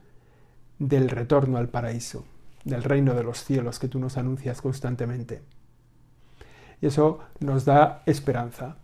del 0.80 1.08
retorno 1.08 1.60
al 1.60 1.70
paraíso, 1.70 2.25
del 2.63 2.82
reino 2.82 3.13
de 3.13 3.22
los 3.22 3.44
cielos 3.44 3.77
que 3.77 3.88
tú 3.88 4.00
nos 4.00 4.18
anuncias 4.18 4.60
constantemente. 4.60 5.44
Y 6.82 6.88
eso 6.88 7.20
nos 7.39 7.63
da 7.63 8.01
esperanza. 8.08 8.77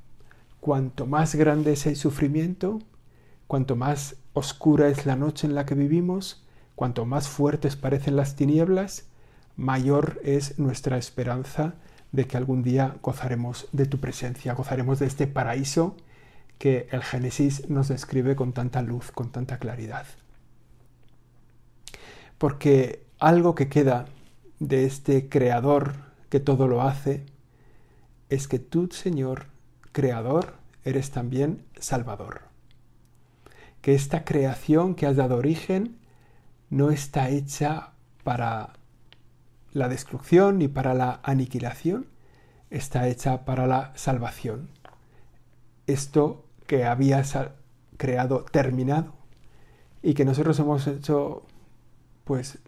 Cuanto 0.60 1.08
más 1.08 1.34
grande 1.34 1.74
es 1.74 1.88
el 1.88 1.96
sufrimiento, 1.96 2.78
cuanto 3.48 3.76
más 3.76 4.18
oscura 4.34 4.88
es 4.88 5.08
la 5.08 5.16
noche 5.16 5.48
en 5.48 5.56
la 5.56 5.66
que 5.66 5.74
vivimos, 5.74 6.46
cuanto 6.76 7.04
más 7.08 7.28
fuertes 7.28 7.76
parecen 7.76 8.16
las 8.16 8.36
tinieblas, 8.36 9.08
mayor 9.56 10.22
es 10.24 10.60
nuestra 10.60 11.00
esperanza 11.00 11.74
de 12.12 12.28
que 12.28 12.38
algún 12.38 12.62
día 12.62 12.98
gozaremos 13.02 13.68
de 13.72 13.88
tu 13.88 14.00
presencia, 14.00 14.54
gozaremos 14.54 15.00
de 15.00 15.08
este 15.08 15.26
paraíso 15.26 15.98
que 16.62 16.88
el 16.92 17.02
Génesis 17.02 17.72
nos 17.72 17.88
describe 17.88 18.36
con 18.36 18.54
tanta 18.54 18.84
luz, 18.84 19.12
con 19.12 19.32
tanta 19.32 19.58
claridad. 19.58 20.06
Porque 22.38 23.04
algo 23.18 23.56
que 23.56 23.68
queda 23.68 24.06
de 24.60 24.86
este 24.86 25.28
Creador 25.28 25.96
que 26.30 26.40
todo 26.40 26.68
lo 26.68 26.84
hace 26.84 27.26
es 28.30 28.48
que 28.48 28.60
tú, 28.60 28.90
Señor, 28.92 29.48
Creador, 29.92 30.54
eres 30.86 31.10
también 31.10 31.66
Salvador. 31.80 32.42
Que 33.82 33.96
esta 33.96 34.24
creación 34.24 34.94
que 34.94 35.08
has 35.08 35.16
dado 35.16 35.38
origen 35.38 35.98
no 36.70 36.92
está 36.92 37.30
hecha 37.30 37.94
para 38.24 38.74
la 39.72 39.90
destrucción 39.90 40.60
ni 40.60 40.68
para 40.68 40.94
la 40.94 41.22
aniquilación, 41.24 42.06
está 42.70 43.08
hecha 43.08 43.46
para 43.46 43.66
la 43.66 43.94
salvación. 43.96 44.70
Esto 45.88 46.46
que 46.68 46.86
había 46.86 47.24
creado 47.98 48.46
terminado 48.46 49.14
y 50.02 50.14
que 50.14 50.26
nosotros 50.26 50.60
hemos 50.60 50.88
hecho 50.88 51.46
pues 52.24 52.60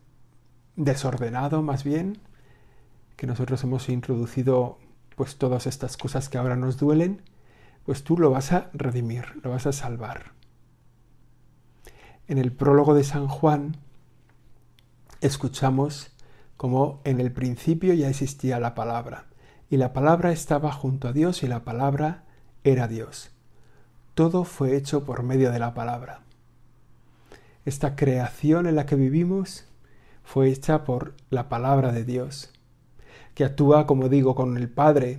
desordenado 0.75 1.61
más 1.61 1.83
bien, 1.83 2.19
que 3.15 3.27
nosotros 3.27 3.63
hemos 3.63 3.89
introducido 3.89 4.77
pues 5.15 5.37
todas 5.37 5.67
estas 5.67 5.97
cosas 5.97 6.29
que 6.29 6.37
ahora 6.37 6.55
nos 6.55 6.77
duelen, 6.77 7.21
pues 7.85 8.03
tú 8.03 8.17
lo 8.17 8.31
vas 8.31 8.51
a 8.51 8.69
redimir, 8.73 9.25
lo 9.43 9.51
vas 9.51 9.67
a 9.67 9.73
salvar. 9.73 10.31
En 12.27 12.37
el 12.37 12.51
prólogo 12.51 12.93
de 12.93 13.03
San 13.03 13.27
Juan 13.27 13.77
escuchamos 15.21 16.11
como 16.57 17.01
en 17.03 17.19
el 17.19 17.31
principio 17.31 17.93
ya 17.93 18.09
existía 18.09 18.59
la 18.59 18.73
palabra, 18.75 19.25
y 19.69 19.77
la 19.77 19.91
palabra 19.91 20.31
estaba 20.31 20.71
junto 20.71 21.07
a 21.07 21.13
Dios 21.13 21.43
y 21.43 21.47
la 21.47 21.63
palabra 21.63 22.23
era 22.63 22.87
Dios. 22.87 23.32
Todo 24.13 24.43
fue 24.43 24.75
hecho 24.75 25.05
por 25.05 25.23
medio 25.23 25.51
de 25.51 25.57
la 25.57 25.73
palabra. 25.73 26.21
Esta 27.65 27.95
creación 27.95 28.67
en 28.67 28.75
la 28.75 28.85
que 28.85 28.95
vivimos 28.95 29.65
fue 30.23 30.49
hecha 30.49 30.83
por 30.83 31.15
la 31.31 31.49
palabra 31.49 31.91
de 31.91 32.03
Dios, 32.03 32.51
que 33.33 33.43
actúa, 33.43 33.87
como 33.87 34.09
digo, 34.09 34.35
con 34.35 34.55
el 34.55 34.69
Padre 34.69 35.17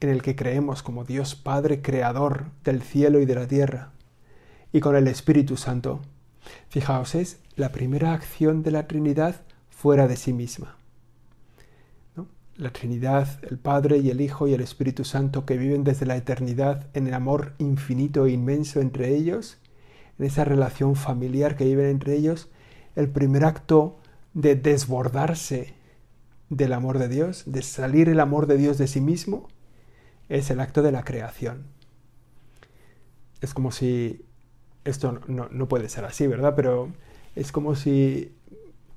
en 0.00 0.08
el 0.08 0.20
que 0.20 0.34
creemos 0.34 0.82
como 0.82 1.04
Dios 1.04 1.36
Padre 1.36 1.80
Creador 1.80 2.46
del 2.64 2.82
cielo 2.82 3.20
y 3.20 3.24
de 3.24 3.36
la 3.36 3.46
tierra, 3.46 3.92
y 4.72 4.80
con 4.80 4.96
el 4.96 5.06
Espíritu 5.06 5.56
Santo. 5.56 6.00
Fijaos, 6.70 7.14
es 7.14 7.38
la 7.54 7.70
primera 7.70 8.14
acción 8.14 8.64
de 8.64 8.72
la 8.72 8.88
Trinidad 8.88 9.42
fuera 9.70 10.08
de 10.08 10.16
sí 10.16 10.32
misma. 10.32 10.76
La 12.56 12.70
Trinidad, 12.70 13.40
el 13.48 13.58
Padre 13.58 13.98
y 13.98 14.10
el 14.10 14.20
Hijo 14.20 14.46
y 14.46 14.54
el 14.54 14.60
Espíritu 14.60 15.04
Santo 15.04 15.46
que 15.46 15.56
viven 15.56 15.84
desde 15.84 16.06
la 16.06 16.16
eternidad 16.16 16.86
en 16.92 17.06
el 17.06 17.14
amor 17.14 17.54
infinito 17.58 18.26
e 18.26 18.32
inmenso 18.32 18.80
entre 18.80 19.14
ellos, 19.14 19.58
en 20.18 20.26
esa 20.26 20.44
relación 20.44 20.94
familiar 20.94 21.56
que 21.56 21.64
viven 21.64 21.86
entre 21.86 22.14
ellos, 22.14 22.50
el 22.94 23.08
primer 23.08 23.44
acto 23.44 23.98
de 24.34 24.54
desbordarse 24.54 25.74
del 26.50 26.74
amor 26.74 26.98
de 26.98 27.08
Dios, 27.08 27.44
de 27.46 27.62
salir 27.62 28.08
el 28.08 28.20
amor 28.20 28.46
de 28.46 28.58
Dios 28.58 28.76
de 28.76 28.86
sí 28.86 29.00
mismo, 29.00 29.48
es 30.28 30.50
el 30.50 30.60
acto 30.60 30.82
de 30.82 30.92
la 30.92 31.04
creación. 31.04 31.64
Es 33.40 33.54
como 33.54 33.72
si, 33.72 34.24
esto 34.84 35.20
no, 35.26 35.68
puede 35.68 35.88
ser 35.88 36.04
así, 36.04 36.26
¿verdad? 36.26 36.54
Pero 36.54 36.92
es 37.34 37.52
como 37.52 37.74
si 37.74 38.34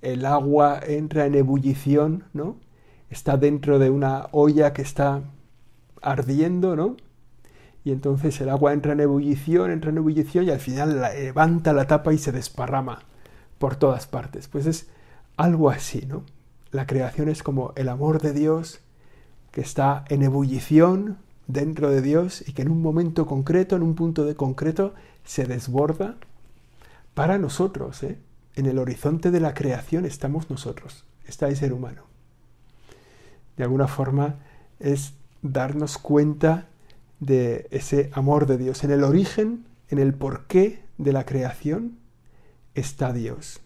el 0.02 0.26
agua 0.26 0.80
entra 0.86 1.26
en 1.26 1.36
ebullición, 1.36 2.26
¿no? 2.34 2.58
Está 3.10 3.38
dentro 3.38 3.80
de 3.80 3.90
una 3.90 4.28
olla 4.32 4.74
que 4.74 4.82
está 4.82 5.22
ardiendo, 6.02 6.76
¿no? 6.76 6.98
Y 7.84 7.92
entonces 7.92 8.42
el 8.42 8.50
agua 8.50 8.74
entra 8.74 8.94
en 8.94 9.00
ebullición, 9.00 9.72
entra 9.72 9.92
en 9.92 9.98
ebullición 9.98 10.46
y 10.46 10.50
al 10.50 10.60
final 10.60 11.02
levanta 11.02 11.72
la 11.72 11.86
tapa 11.86 12.14
y 12.14 12.18
se 12.18 12.32
desparrama 12.32 13.04
por 13.60 13.76
todas 13.76 14.08
partes. 14.08 14.48
Pues 14.48 14.66
es 14.66 14.88
algo 15.38 15.70
así, 15.70 16.06
¿no? 16.08 16.24
La 16.72 16.88
creación 16.88 17.30
es 17.30 17.44
como 17.44 17.74
el 17.76 17.90
amor 17.90 18.22
de 18.22 18.34
Dios 18.34 18.80
que 19.52 19.62
está 19.62 20.04
en 20.10 20.24
ebullición 20.24 21.18
dentro 21.48 21.90
de 21.90 22.02
Dios 22.02 22.44
y 22.48 22.54
que 22.54 22.64
en 22.64 22.70
un 22.70 22.82
momento 22.82 23.26
concreto, 23.26 23.76
en 23.76 23.84
un 23.84 23.96
punto 23.96 24.26
de 24.26 24.36
concreto, 24.36 24.94
se 25.24 25.46
desborda 25.46 26.16
para 27.14 27.38
nosotros. 27.38 28.04
¿eh? 28.04 28.18
En 28.56 28.66
el 28.66 28.80
horizonte 28.80 29.32
de 29.32 29.40
la 29.40 29.54
creación 29.54 30.06
estamos 30.06 30.50
nosotros, 30.50 31.06
está 31.28 31.48
el 31.48 31.56
ser 31.56 31.72
humano. 31.72 32.15
De 33.58 33.64
alguna 33.64 33.88
forma 33.88 34.36
es 34.80 35.14
darnos 35.42 35.98
cuenta 35.98 36.68
de 37.20 37.68
ese 37.72 38.10
amor 38.14 38.46
de 38.48 38.58
Dios. 38.58 38.84
En 38.84 38.92
el 38.92 39.04
origen, 39.04 39.66
en 39.90 40.00
el 40.00 40.14
porqué 40.14 40.82
de 40.98 41.14
la 41.14 41.26
creación, 41.26 41.98
está 42.74 43.14
Dios. 43.14 43.62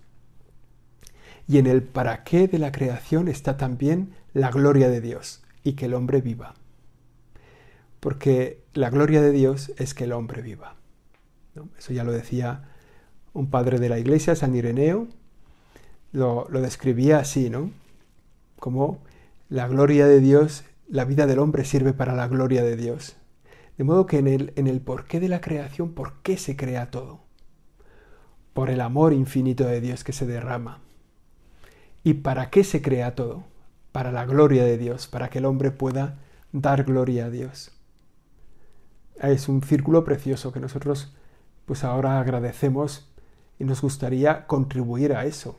Y 1.47 1.57
en 1.57 1.67
el 1.67 1.81
para 1.81 2.23
qué 2.23 2.47
de 2.47 2.59
la 2.59 2.71
creación 2.71 3.27
está 3.27 3.57
también 3.57 4.13
la 4.33 4.51
gloria 4.51 4.89
de 4.89 5.01
Dios 5.01 5.41
y 5.63 5.73
que 5.73 5.85
el 5.85 5.95
hombre 5.95 6.21
viva 6.21 6.53
porque 7.99 8.63
la 8.73 8.89
gloria 8.89 9.21
de 9.21 9.31
Dios 9.31 9.71
es 9.77 9.93
que 9.93 10.05
el 10.05 10.13
hombre 10.13 10.41
viva. 10.41 10.75
Eso 11.77 11.93
ya 11.93 12.03
lo 12.03 12.11
decía 12.11 12.69
un 13.33 13.49
padre 13.49 13.79
de 13.79 13.89
la 13.89 13.99
iglesia, 13.99 14.35
San 14.35 14.55
Ireneo, 14.55 15.07
lo, 16.11 16.47
describía 16.49 17.19
así, 17.19 17.49
¿no? 17.49 17.71
Como 18.59 18.99
la 19.49 19.67
gloria 19.67 20.07
de 20.07 20.19
Dios, 20.19 20.63
la 20.87 21.05
vida 21.05 21.27
del 21.27 21.39
hombre 21.39 21.65
sirve 21.65 21.93
para 21.93 22.15
la 22.15 22.27
gloria 22.27 22.63
de 22.63 22.75
Dios. 22.75 23.17
De 23.77 23.83
modo 23.83 24.05
que 24.05 24.19
en 24.19 24.27
el, 24.27 24.53
en 24.55 24.67
el 24.67 24.81
porqué 24.81 25.19
de 25.19 25.29
la 25.29 25.41
creación, 25.41 25.93
¿por 25.93 26.21
qué 26.21 26.37
se 26.37 26.55
crea 26.55 26.91
todo? 26.91 27.21
Por 28.53 28.69
el 28.69 28.81
amor 28.81 29.13
infinito 29.13 29.65
de 29.65 29.81
Dios 29.81 30.03
que 30.03 30.13
se 30.13 30.25
derrama. 30.25 30.79
¿Y 32.03 32.15
para 32.15 32.49
qué 32.49 32.63
se 32.63 32.81
crea 32.81 33.15
todo? 33.15 33.43
Para 33.91 34.11
la 34.11 34.25
gloria 34.25 34.63
de 34.63 34.77
Dios, 34.77 35.07
para 35.07 35.29
que 35.29 35.39
el 35.39 35.45
hombre 35.45 35.71
pueda 35.71 36.19
dar 36.51 36.83
gloria 36.83 37.25
a 37.25 37.29
Dios 37.29 37.71
es 39.21 39.49
un 39.49 39.61
círculo 39.61 40.03
precioso 40.03 40.51
que 40.51 40.59
nosotros 40.59 41.13
pues 41.65 41.83
ahora 41.83 42.19
agradecemos 42.19 43.11
y 43.59 43.63
nos 43.65 43.81
gustaría 43.81 44.47
contribuir 44.47 45.13
a 45.13 45.25
eso. 45.25 45.57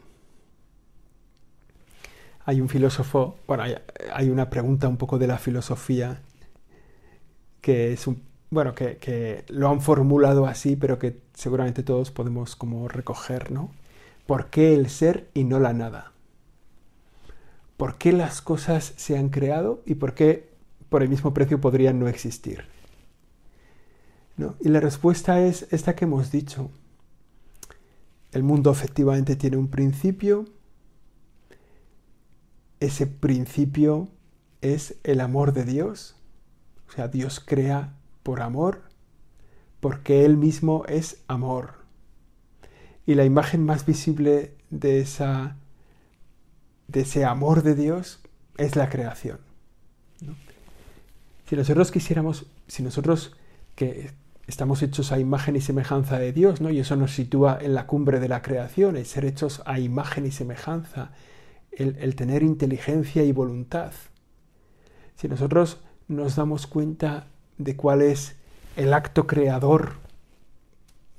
Hay 2.45 2.61
un 2.61 2.69
filósofo, 2.69 3.39
bueno, 3.47 3.65
hay, 4.13 4.31
una 4.31 4.51
pregunta 4.51 4.89
un 4.89 4.97
poco 4.97 5.19
de 5.19 5.27
la 5.27 5.39
filosofía 5.39 6.21
que 7.61 7.93
es 7.93 8.07
un, 8.07 8.23
bueno, 8.51 8.75
que, 8.75 8.97
que, 8.97 9.45
lo 9.49 9.69
han 9.69 9.81
formulado 9.81 10.47
así, 10.47 10.75
pero 10.75 10.99
que 10.99 11.21
seguramente 11.35 11.83
todos 11.83 12.11
podemos 12.11 12.57
como 12.57 12.89
recoger, 12.89 13.53
¿no? 13.53 13.71
¿Por 14.27 14.47
qué 14.47 14.75
el 14.75 14.89
ser 14.89 15.29
y 15.35 15.45
no 15.45 15.61
la 15.61 15.73
nada? 15.73 16.13
¿Por 17.77 17.99
qué 17.99 18.13
las 18.13 18.41
cosas 18.41 18.95
se 18.97 19.19
han 19.19 19.29
creado 19.29 19.83
y 19.87 19.97
por 19.97 20.15
qué 20.15 20.51
por 20.89 21.03
el 21.03 21.09
mismo 21.09 21.35
precio 21.35 21.61
podrían 21.61 21.99
no 21.99 22.09
existir? 22.09 22.65
Y 24.61 24.69
la 24.69 24.81
respuesta 24.81 25.45
es 25.45 25.67
esta 25.71 25.95
que 25.95 26.05
hemos 26.05 26.31
dicho. 26.31 26.71
El 28.33 28.43
mundo 28.43 28.71
efectivamente 28.71 29.37
tiene 29.37 29.57
un 29.57 29.69
principio. 29.69 30.47
Ese 32.81 33.07
principio 33.07 34.09
es 34.61 34.97
el 35.05 35.21
amor 35.21 35.53
de 35.53 35.65
Dios. 35.65 36.17
O 36.89 36.93
sea, 36.93 37.09
Dios 37.09 37.41
crea 37.45 37.95
por 38.23 38.41
amor, 38.43 38.83
porque 39.81 40.25
Él 40.25 40.37
mismo 40.37 40.85
es 40.89 41.23
amor. 41.29 41.75
Y 43.07 43.15
la 43.15 43.25
imagen 43.25 43.65
más 43.65 43.87
visible 43.87 44.55
de, 44.71 45.01
esa, 45.01 45.57
de 46.89 47.01
ese 47.03 47.25
amor 47.25 47.63
de 47.63 47.75
Dios 47.75 48.21
es 48.57 48.77
la 48.77 48.89
creación. 48.89 49.39
Si 51.49 51.57
nosotros 51.57 51.91
quisiéramos, 51.91 52.47
si 52.69 52.83
nosotros 52.83 53.37
que 53.75 54.11
estamos 54.47 54.83
hechos 54.83 55.11
a 55.13 55.19
imagen 55.19 55.57
y 55.57 55.61
semejanza 55.61 56.19
de 56.19 56.33
Dios, 56.33 56.61
¿no? 56.61 56.71
Y 56.71 56.79
eso 56.81 56.97
nos 56.97 57.13
sitúa 57.13 57.59
en 57.61 57.75
la 57.75 57.87
cumbre 57.87 58.21
de 58.21 58.29
la 58.29 58.43
creación, 58.43 58.97
el 58.97 59.07
ser 59.07 59.25
hechos 59.25 59.63
a 59.65 59.79
imagen 59.81 60.27
y 60.27 60.31
semejanza, 60.31 61.11
el, 61.73 62.15
tener 62.15 62.43
inteligencia 62.43 63.23
y 63.23 63.33
voluntad. 63.33 63.93
Si 65.15 65.29
nosotros 65.29 65.81
nos 66.09 66.37
damos 66.37 66.67
cuenta 66.67 67.29
de 67.59 67.77
cuál 67.77 68.03
es 68.03 68.37
el 68.77 68.93
acto 68.93 69.27
creador 69.27 69.95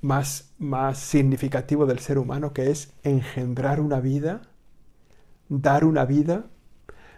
más, 0.02 0.52
más 0.58 0.98
significativo 0.98 1.86
del 1.86 2.00
ser 2.00 2.18
humano, 2.18 2.54
que 2.54 2.72
es 2.72 2.94
engendrar 3.04 3.80
una 3.80 4.00
vida, 4.00 4.42
dar 5.50 5.86
una 5.86 6.06
vida, 6.06 6.46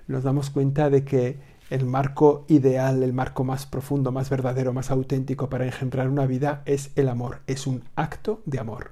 nos 0.07 0.23
damos 0.23 0.49
cuenta 0.49 0.89
de 0.89 1.05
que 1.05 1.39
el 1.69 1.85
marco 1.85 2.45
ideal, 2.49 3.01
el 3.01 3.13
marco 3.13 3.43
más 3.43 3.65
profundo, 3.65 4.11
más 4.11 4.29
verdadero, 4.29 4.73
más 4.73 4.91
auténtico 4.91 5.49
para 5.49 5.65
engendrar 5.65 6.09
una 6.09 6.25
vida 6.27 6.61
es 6.65 6.91
el 6.95 7.09
amor, 7.09 7.39
es 7.47 7.65
un 7.65 7.83
acto 7.95 8.41
de 8.45 8.59
amor. 8.59 8.91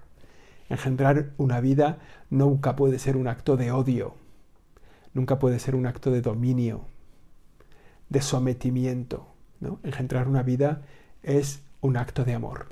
Engendrar 0.70 1.32
una 1.38 1.60
vida 1.60 2.00
nunca 2.30 2.76
puede 2.76 2.98
ser 2.98 3.18
un 3.18 3.28
acto 3.28 3.58
de 3.58 3.72
odio, 3.72 4.16
nunca 5.14 5.40
puede 5.40 5.60
ser 5.60 5.76
un 5.76 5.86
acto 5.86 6.12
de 6.12 6.22
dominio, 6.22 6.86
de 8.10 8.22
sometimiento. 8.22 9.28
Engendrar 9.84 10.28
una 10.28 10.44
vida 10.44 10.82
es 11.24 11.62
un 11.82 11.98
acto 11.98 12.24
de 12.24 12.34
amor. 12.34 12.68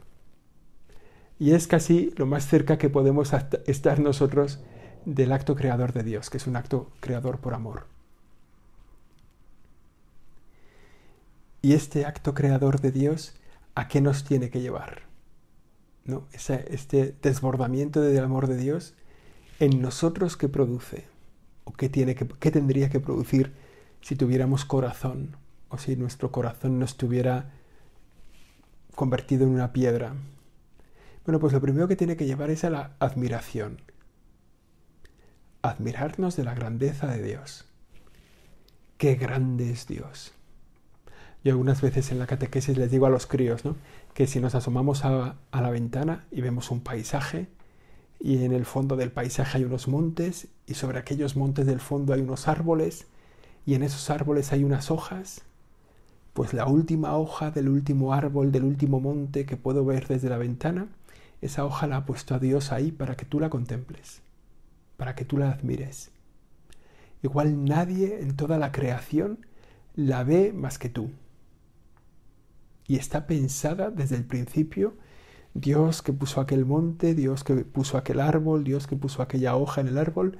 Y 1.38 1.52
es 1.52 1.67
casi 1.67 2.12
lo 2.17 2.25
más 2.25 2.47
cerca 2.47 2.78
que 2.78 2.89
podemos 2.89 3.32
estar 3.65 3.99
nosotros 3.99 4.60
del 5.06 5.32
acto 5.32 5.56
creador 5.56 5.93
de 5.93 6.04
Dios, 6.04 6.30
que 6.30 6.38
es 6.38 6.47
un 6.47 6.56
acto 6.56 6.91
creador 6.99 7.39
por 7.39 7.54
amor. 7.54 7.88
Y 11.62 11.73
este 11.73 12.06
acto 12.06 12.34
creador 12.34 12.82
de 12.82 12.91
Dios, 12.91 13.36
¿a 13.75 13.88
qué 13.88 14.02
nos 14.02 14.23
tiene 14.23 14.49
que 14.49 14.62
llevar? 14.62 15.04
¿No? 16.06 16.25
este 16.34 17.15
desbordamiento 17.21 18.02
del 18.02 18.23
amor 18.23 18.47
de 18.47 18.58
Dios 18.58 18.95
en 19.60 19.82
nosotros 19.82 20.38
qué 20.38 20.49
produce 20.49 21.06
o 21.63 21.74
qué, 21.74 21.89
tiene 21.89 22.15
que, 22.15 22.28
qué 22.28 22.52
tendría 22.52 22.89
que 22.89 23.00
producir 23.00 23.54
si 24.02 24.15
tuviéramos 24.15 24.65
corazón 24.65 25.36
o 25.69 25.78
si 25.78 25.95
nuestro 25.95 26.32
corazón 26.32 26.80
no 26.80 26.86
estuviera 26.86 27.52
convertido 28.95 29.45
en 29.45 29.52
una 29.52 29.72
piedra. 29.72 30.13
Bueno, 31.26 31.39
pues 31.39 31.54
lo 31.54 31.62
primero 31.62 31.88
que 31.88 31.95
tiene 31.95 32.17
que 32.17 32.26
llevar 32.26 32.50
es 32.50 32.63
a 32.63 32.69
la 32.69 32.95
admiración. 33.00 33.82
Admirarnos 35.62 36.36
de 36.36 36.43
la 36.43 36.56
grandeza 36.56 37.08
de 37.08 37.22
Dios. 37.22 37.65
Qué 38.98 39.15
grande 39.15 39.72
es 39.72 39.88
Dios. 39.88 40.34
Yo 41.43 41.52
algunas 41.52 41.82
veces 41.82 42.12
en 42.12 42.19
la 42.19 42.28
catequesis 42.28 42.78
les 42.78 42.91
digo 42.91 43.06
a 43.06 43.10
los 43.10 43.26
críos 43.26 43.63
¿no? 43.63 43.78
que 44.13 44.28
si 44.28 44.41
nos 44.41 44.56
asomamos 44.56 45.06
a, 45.06 45.38
a 45.52 45.62
la 45.62 45.69
ventana 45.69 46.26
y 46.32 46.41
vemos 46.41 46.69
un 46.72 46.82
paisaje 46.82 47.48
y 48.19 48.43
en 48.43 48.51
el 48.51 48.65
fondo 48.65 48.95
del 48.95 49.12
paisaje 49.12 49.58
hay 49.58 49.63
unos 49.63 49.88
montes 49.88 50.47
y 50.67 50.73
sobre 50.73 50.99
aquellos 50.99 51.36
montes 51.36 51.65
del 51.65 51.79
fondo 51.79 52.13
hay 52.13 52.21
unos 52.21 52.47
árboles 52.47 53.08
y 53.65 53.75
en 53.75 53.84
esos 53.84 54.10
árboles 54.10 54.51
hay 54.51 54.63
unas 54.63 54.91
hojas, 54.91 55.41
pues 56.34 56.53
la 56.53 56.65
última 56.65 57.17
hoja 57.17 57.51
del 57.51 57.69
último 57.69 58.13
árbol, 58.13 58.51
del 58.51 58.63
último 58.63 58.99
monte 58.99 59.45
que 59.45 59.58
puedo 59.58 59.86
ver 59.86 60.08
desde 60.08 60.29
la 60.29 60.38
ventana, 60.38 60.88
esa 61.41 61.65
hoja 61.65 61.88
la 61.88 61.97
ha 61.97 62.05
puesto 62.05 62.36
a 62.36 62.39
Dios 62.39 62.71
ahí 62.71 62.91
para 62.91 63.15
que 63.15 63.25
tú 63.25 63.39
la 63.39 63.49
contemples, 63.49 64.21
para 64.97 65.15
que 65.15 65.25
tú 65.25 65.38
la 65.38 65.51
admires. 65.51 66.12
Igual 67.21 67.65
nadie 67.65 68.21
en 68.21 68.36
toda 68.36 68.58
la 68.58 68.71
creación 68.71 69.45
la 69.95 70.23
ve 70.23 70.53
más 70.53 70.77
que 70.77 70.89
tú 70.89 71.12
y 72.88 72.95
está 72.95 73.27
pensada 73.27 73.91
desde 73.91 74.15
el 74.15 74.25
principio. 74.25 74.95
Dios 75.53 76.01
que 76.01 76.13
puso 76.13 76.41
aquel 76.41 76.65
monte, 76.65 77.15
Dios 77.15 77.43
que 77.43 77.55
puso 77.55 77.97
aquel 77.97 78.19
árbol, 78.19 78.63
Dios 78.63 78.88
que 78.88 78.95
puso 78.95 79.21
aquella 79.21 79.55
hoja 79.55 79.81
en 79.81 79.88
el 79.88 79.97
árbol, 79.97 80.39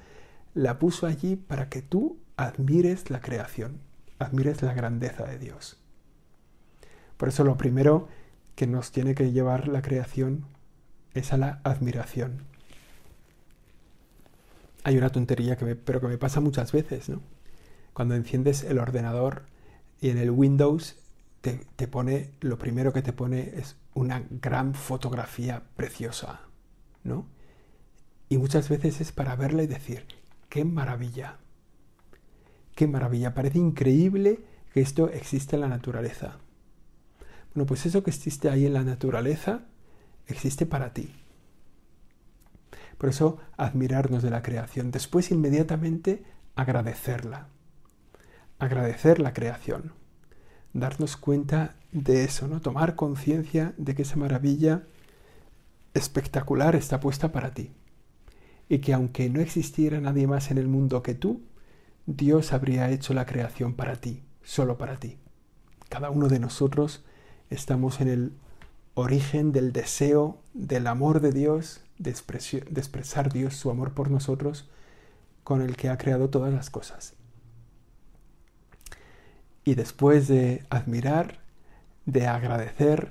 la 0.54 0.80
puso 0.80 1.08
allí 1.08 1.36
para 1.36 1.70
que 1.70 1.82
tú 1.82 2.18
admires 2.38 3.10
la 3.10 3.22
creación, 3.22 3.80
admires 4.20 4.62
la 4.62 4.74
grandeza 4.74 5.26
de 5.26 5.40
Dios. 5.40 5.78
Por 7.18 7.30
eso 7.30 7.44
lo 7.44 7.58
primero 7.58 8.08
que 8.56 8.68
nos 8.68 8.92
tiene 8.92 9.16
que 9.16 9.32
llevar 9.32 9.68
la 9.68 9.82
creación 9.82 10.46
es 11.14 11.34
a 11.34 11.38
la 11.38 11.60
admiración. 11.64 12.44
Hay 14.84 14.98
una 14.98 15.10
tontería 15.10 15.58
que 15.58 15.66
me, 15.66 15.76
pero 15.76 16.00
que 16.00 16.08
me 16.08 16.18
pasa 16.18 16.40
muchas 16.40 16.72
veces, 16.72 17.10
¿no? 17.10 17.22
Cuando 17.94 18.16
enciendes 18.16 18.64
el 18.64 18.80
ordenador 18.80 19.44
y 20.00 20.10
en 20.10 20.18
el 20.18 20.32
Windows 20.32 20.96
te, 21.42 21.60
te 21.76 21.88
pone, 21.88 22.32
lo 22.40 22.58
primero 22.58 22.94
que 22.94 23.02
te 23.02 23.12
pone 23.12 23.52
es 23.56 23.76
una 23.94 24.24
gran 24.30 24.74
fotografía 24.74 25.64
preciosa, 25.76 26.42
¿no? 27.04 27.28
Y 28.30 28.38
muchas 28.38 28.70
veces 28.70 29.02
es 29.02 29.12
para 29.12 29.36
verla 29.36 29.64
y 29.64 29.68
decir, 29.68 30.06
qué 30.50 30.66
maravilla, 30.66 31.38
qué 32.76 32.88
maravilla, 32.88 33.34
parece 33.34 33.58
increíble 33.58 34.40
que 34.74 34.82
esto 34.82 35.10
existe 35.10 35.56
en 35.56 35.62
la 35.62 35.68
naturaleza. 35.68 36.38
Bueno, 37.54 37.66
pues 37.66 37.86
eso 37.86 38.04
que 38.04 38.12
existe 38.12 38.50
ahí 38.50 38.66
en 38.66 38.74
la 38.74 38.84
naturaleza 38.84 39.66
existe 40.28 40.66
para 40.66 40.94
ti. 40.94 41.16
Por 43.00 43.10
eso 43.10 43.40
admirarnos 43.58 44.22
de 44.22 44.30
la 44.30 44.44
creación. 44.44 44.92
Después 44.92 45.32
inmediatamente 45.32 46.24
agradecerla. 46.56 47.48
Agradecer 48.60 49.20
la 49.20 49.34
creación. 49.34 49.94
Darnos 50.74 51.18
cuenta 51.18 51.76
de 51.92 52.24
eso, 52.24 52.48
¿no? 52.48 52.62
Tomar 52.62 52.96
conciencia 52.96 53.74
de 53.78 53.96
que 53.96 54.04
esa 54.04 54.16
maravilla 54.16 54.84
espectacular 55.94 56.76
está 56.76 57.00
puesta 57.00 57.32
para 57.32 57.54
ti. 57.54 57.72
Y 58.68 58.80
que 58.80 58.94
aunque 58.94 59.30
no 59.30 59.42
existiera 59.42 60.00
nadie 60.00 60.28
más 60.28 60.52
en 60.52 60.58
el 60.58 60.68
mundo 60.68 61.02
que 61.02 61.16
tú, 61.16 61.42
Dios 62.06 62.54
habría 62.54 62.90
hecho 62.90 63.14
la 63.14 63.26
creación 63.26 63.74
para 63.74 63.96
ti, 63.96 64.24
solo 64.44 64.78
para 64.78 64.98
ti. 64.98 65.18
Cada 65.90 66.10
uno 66.10 66.28
de 66.28 66.40
nosotros 66.40 67.04
estamos 67.50 68.02
en 68.02 68.08
el 68.08 68.34
origen 68.94 69.52
del 69.52 69.72
deseo 69.72 70.40
del 70.54 70.88
amor 70.88 71.22
de 71.22 71.32
Dios, 71.32 71.82
de, 71.98 72.12
expresar 72.12 73.32
Dios 73.32 73.56
su 73.56 73.70
amor 73.70 73.94
por 73.94 74.12
nosotros, 74.12 74.70
con 75.44 75.62
el 75.62 75.76
que 75.76 75.90
ha 75.90 75.98
creado 75.98 76.30
todas 76.30 76.54
las 76.54 76.70
cosas. 76.70 77.14
Y 79.70 79.76
después 79.76 80.28
de 80.28 80.66
admirar, 80.72 81.42
de 82.08 82.26
agradecer, 82.26 83.10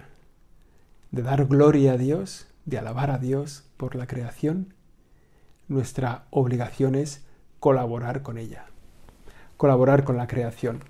de 1.12 1.22
dar 1.22 1.46
gloria 1.46 1.92
a 1.92 1.96
Dios, 1.96 2.48
de 2.64 2.78
alabar 2.78 3.12
a 3.12 3.18
Dios 3.18 3.70
por 3.76 3.94
la 3.94 4.08
creación, 4.08 4.74
nuestra 5.68 6.24
obligación 6.30 6.96
es 6.96 7.24
colaborar 7.60 8.22
con 8.22 8.38
ella, 8.38 8.66
colaborar 9.56 10.02
con 10.02 10.16
la 10.16 10.26
creación. 10.26 10.80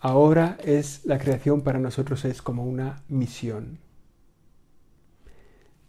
Ahora 0.00 0.56
es 0.64 1.04
la 1.04 1.18
creación 1.18 1.60
para 1.60 1.78
nosotros 1.78 2.24
es 2.24 2.40
como 2.40 2.64
una 2.64 3.02
misión. 3.08 3.78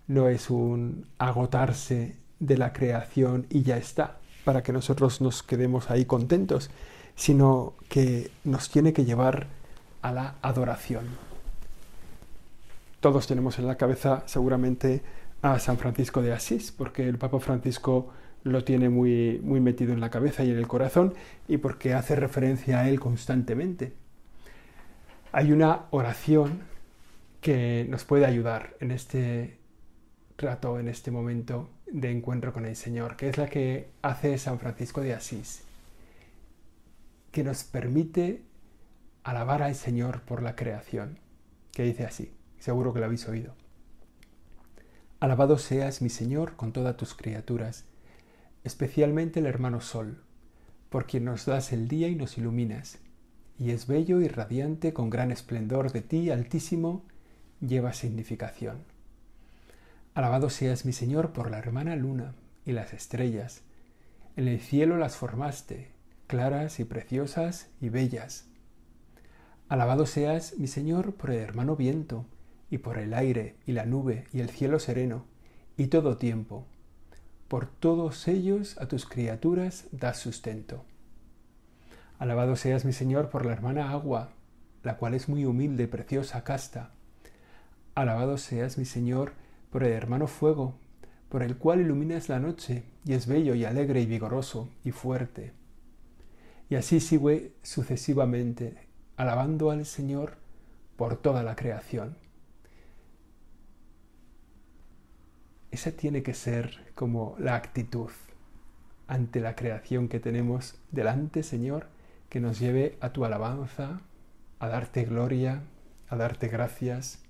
No 0.08 0.28
es 0.28 0.50
un 0.50 1.08
agotarse 1.20 2.18
de 2.40 2.58
la 2.58 2.74
creación 2.74 3.46
y 3.50 3.62
ya 3.64 3.78
está, 3.78 4.18
para 4.44 4.62
que 4.62 4.74
nosotros 4.74 5.22
nos 5.22 5.42
quedemos 5.42 5.90
ahí 5.90 6.04
contentos, 6.04 6.70
sino 7.16 7.74
que 7.90 8.32
nos 8.44 8.70
tiene 8.70 8.94
que 8.94 9.06
llevar 9.06 9.48
a 10.02 10.12
la 10.12 10.36
adoración. 10.42 11.06
Todos 13.00 13.28
tenemos 13.28 13.60
en 13.60 13.68
la 13.68 13.78
cabeza 13.78 14.24
seguramente 14.26 15.02
a 15.42 15.60
San 15.60 15.78
Francisco 15.78 16.22
de 16.22 16.34
Asís, 16.34 16.72
porque 16.72 17.08
el 17.08 17.18
Papa 17.18 17.40
Francisco 17.40 18.10
lo 18.44 18.64
tiene 18.64 18.90
muy, 18.90 19.40
muy 19.44 19.60
metido 19.60 19.94
en 19.94 20.00
la 20.00 20.10
cabeza 20.10 20.44
y 20.44 20.52
en 20.52 20.58
el 20.58 20.68
corazón 20.68 21.14
y 21.48 21.58
porque 21.58 21.94
hace 21.94 22.16
referencia 22.16 22.80
a 22.80 22.90
él 22.90 23.00
constantemente 23.00 23.94
hay 25.34 25.52
una 25.52 25.86
oración 25.90 26.62
que 27.42 27.88
nos 27.90 28.06
puede 28.06 28.26
ayudar 28.26 28.76
en 28.80 28.92
este 28.92 29.58
rato, 30.38 30.80
en 30.80 30.88
este 30.88 31.10
momento 31.10 31.70
de 31.92 32.12
encuentro 32.12 32.54
con 32.54 32.68
el 32.68 32.76
Señor, 32.76 33.18
que 33.18 33.30
es 33.30 33.38
la 33.40 33.48
que 33.48 33.90
hace 34.04 34.38
San 34.38 34.60
Francisco 34.60 35.02
de 35.02 35.16
Asís, 35.16 35.64
que 37.34 37.44
nos 37.44 37.66
permite 37.66 38.44
alabar 39.24 39.62
al 39.62 39.76
Señor 39.76 40.22
por 40.22 40.42
la 40.42 40.56
creación, 40.56 41.20
que 41.74 41.84
dice 41.84 42.06
así, 42.06 42.32
seguro 42.60 42.94
que 42.94 43.00
lo 43.00 43.08
habéis 43.08 43.28
oído. 43.28 43.56
Alabado 45.20 45.58
seas 45.58 46.02
mi 46.02 46.10
Señor 46.10 46.56
con 46.56 46.72
todas 46.72 46.96
tus 46.96 47.16
criaturas, 47.16 47.86
especialmente 48.64 49.40
el 49.40 49.48
hermano 49.48 49.82
Sol, 49.82 50.22
por 50.90 51.08
quien 51.08 51.26
nos 51.26 51.46
das 51.46 51.74
el 51.74 51.88
día 51.88 52.08
y 52.08 52.16
nos 52.16 52.38
iluminas 52.38 53.00
y 53.58 53.72
es 53.72 53.88
bello 53.88 54.22
y 54.22 54.28
radiante 54.28 54.94
con 54.94 55.10
gran 55.10 55.32
esplendor 55.32 55.92
de 55.92 56.02
ti, 56.02 56.30
Altísimo, 56.30 57.04
lleva 57.62 57.94
significación. 57.94 58.78
Alabado 60.14 60.52
seas 60.52 60.86
mi 60.86 60.94
Señor 60.94 61.34
por 61.34 61.50
la 61.50 61.58
hermana 61.58 61.96
luna 61.96 62.36
y 62.66 62.74
las 62.74 62.94
estrellas. 62.94 63.64
En 64.36 64.48
el 64.48 64.60
cielo 64.60 64.98
las 64.98 65.16
formaste, 65.16 65.93
claras 66.28 66.80
y 66.80 66.86
preciosas 66.86 67.70
y 67.82 67.90
bellas. 67.90 68.46
Alabado 69.70 70.06
seas 70.06 70.58
mi 70.58 70.68
Señor 70.68 71.16
por 71.16 71.32
el 71.32 71.40
hermano 71.40 71.76
viento, 71.76 72.26
y 72.74 72.80
por 72.80 72.98
el 72.98 73.14
aire 73.14 73.56
y 73.68 73.74
la 73.74 73.86
nube 73.86 74.26
y 74.34 74.40
el 74.40 74.50
cielo 74.50 74.80
sereno, 74.80 75.26
y 75.78 75.88
todo 75.88 76.18
tiempo. 76.18 76.66
Por 77.48 77.68
todos 77.68 78.28
ellos 78.28 78.80
a 78.80 78.88
tus 78.88 79.06
criaturas 79.06 79.86
das 79.92 80.18
sustento. 80.18 80.84
Alabado 82.18 82.56
seas 82.56 82.84
mi 82.84 82.94
Señor 82.94 83.30
por 83.30 83.46
la 83.46 83.54
hermana 83.54 83.92
agua, 83.92 84.32
la 84.82 84.98
cual 84.98 85.14
es 85.14 85.30
muy 85.30 85.46
humilde, 85.46 85.88
preciosa, 85.88 86.44
casta. 86.44 86.90
Alabado 87.94 88.40
seas 88.40 88.80
mi 88.80 88.86
Señor 88.86 89.34
por 89.70 89.84
el 89.84 89.92
hermano 89.92 90.26
fuego, 90.26 90.74
por 91.30 91.44
el 91.44 91.58
cual 91.58 91.82
iluminas 91.82 92.28
la 92.28 92.40
noche 92.40 92.86
y 93.06 93.14
es 93.14 93.28
bello 93.28 93.54
y 93.54 93.66
alegre 93.66 94.02
y 94.02 94.08
vigoroso 94.08 94.70
y 94.84 94.92
fuerte. 94.92 95.54
Y 96.74 96.76
así 96.76 97.00
sigue 97.00 97.54
sucesivamente, 97.62 98.74
alabando 99.16 99.70
al 99.70 99.86
Señor 99.86 100.38
por 100.96 101.18
toda 101.18 101.44
la 101.44 101.56
creación. 101.56 102.18
Esa 105.70 105.92
tiene 105.92 106.24
que 106.24 106.34
ser 106.34 106.92
como 106.96 107.36
la 107.38 107.54
actitud 107.54 108.10
ante 109.06 109.40
la 109.40 109.56
creación 109.56 110.10
que 110.10 110.20
tenemos 110.20 110.82
delante, 110.90 111.44
Señor, 111.44 111.90
que 112.28 112.40
nos 112.40 112.60
lleve 112.60 112.98
a 113.02 113.14
tu 113.14 113.24
alabanza, 113.24 114.02
a 114.58 114.68
darte 114.68 115.04
gloria, 115.04 115.62
a 116.10 116.16
darte 116.16 116.48
gracias 116.48 117.22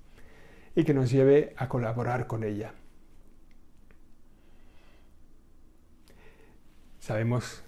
y 0.74 0.86
que 0.86 0.94
nos 0.94 1.12
lleve 1.12 1.54
a 1.58 1.68
colaborar 1.68 2.28
con 2.28 2.46
ella. 2.46 2.76
Sabemos, 7.02 7.62